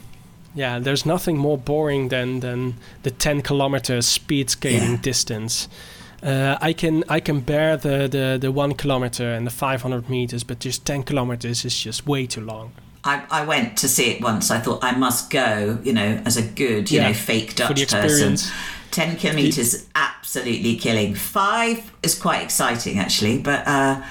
[0.53, 5.01] Yeah, there's nothing more boring than than the 10 kilometer speed skating yeah.
[5.01, 5.67] distance.
[6.23, 10.43] Uh, I can I can bear the, the, the one kilometer and the 500 meters,
[10.43, 12.71] but just 10 kilometers is just way too long.
[13.03, 14.49] I, I went to see it once.
[14.49, 17.91] I thought I must go, you know, as a good, you yeah, know, fake Dutch
[17.91, 18.37] person.
[18.89, 21.13] 10 kilometers, absolutely killing.
[21.13, 23.67] Five is quite exciting, actually, but.
[23.67, 24.01] Uh,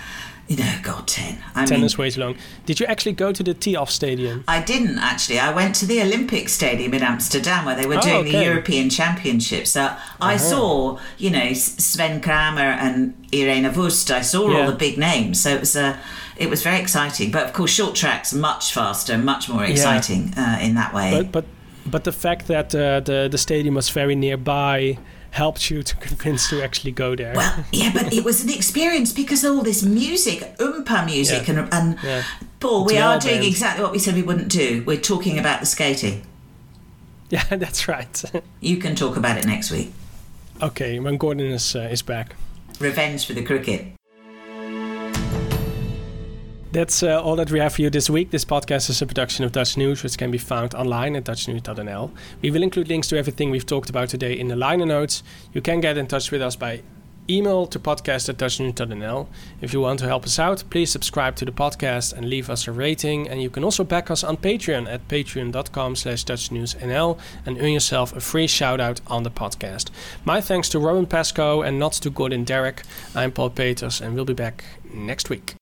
[0.56, 1.42] know, God, 10.
[1.54, 2.36] I 10 mean, is way too long.
[2.66, 4.44] Did you actually go to the Thialf Stadium?
[4.48, 5.38] I didn't actually.
[5.38, 8.32] I went to the Olympic Stadium in Amsterdam where they were oh, doing okay.
[8.32, 9.70] the European Championships.
[9.70, 10.08] So uh-huh.
[10.20, 14.10] I saw, you know, Sven Kramer and Ireen Wüst.
[14.10, 14.60] I saw yeah.
[14.60, 15.42] all the big names.
[15.42, 15.84] So it was a.
[15.84, 15.96] Uh,
[16.36, 20.56] it was very exciting, but of course, short tracks much faster, much more exciting yeah.
[20.56, 21.12] uh, in that way.
[21.12, 21.44] But but
[21.86, 24.98] but the fact that uh, the the stadium was very nearby
[25.34, 27.34] helped you to convince to actually go there.
[27.34, 31.60] Well, yeah, but it was an experience because all this music, oompa music, yeah.
[31.60, 32.22] and, and yeah.
[32.60, 34.84] Paul, we are doing exactly what we said we wouldn't do.
[34.86, 36.26] We're talking about the skating.
[37.30, 38.22] Yeah, that's right.
[38.60, 39.92] you can talk about it next week.
[40.62, 42.36] Okay, when Gordon is uh, is back.
[42.78, 43.86] Revenge for the cricket.
[46.74, 48.32] That's uh, all that we have for you this week.
[48.32, 52.10] This podcast is a production of Dutch News, which can be found online at dutchnews.nl.
[52.42, 55.22] We will include links to everything we've talked about today in the liner notes.
[55.52, 56.82] You can get in touch with us by
[57.30, 59.28] email to podcast at dutchnews.nl.
[59.60, 62.66] If you want to help us out, please subscribe to the podcast and leave us
[62.66, 63.28] a rating.
[63.28, 68.16] And you can also back us on Patreon at patreon.com slash dutchnewsnl and earn yourself
[68.16, 69.90] a free shout out on the podcast.
[70.24, 72.82] My thanks to Robin Pascoe and not to Gordon Darroch.
[73.14, 75.54] I'm Paul Peters and we'll be back next week.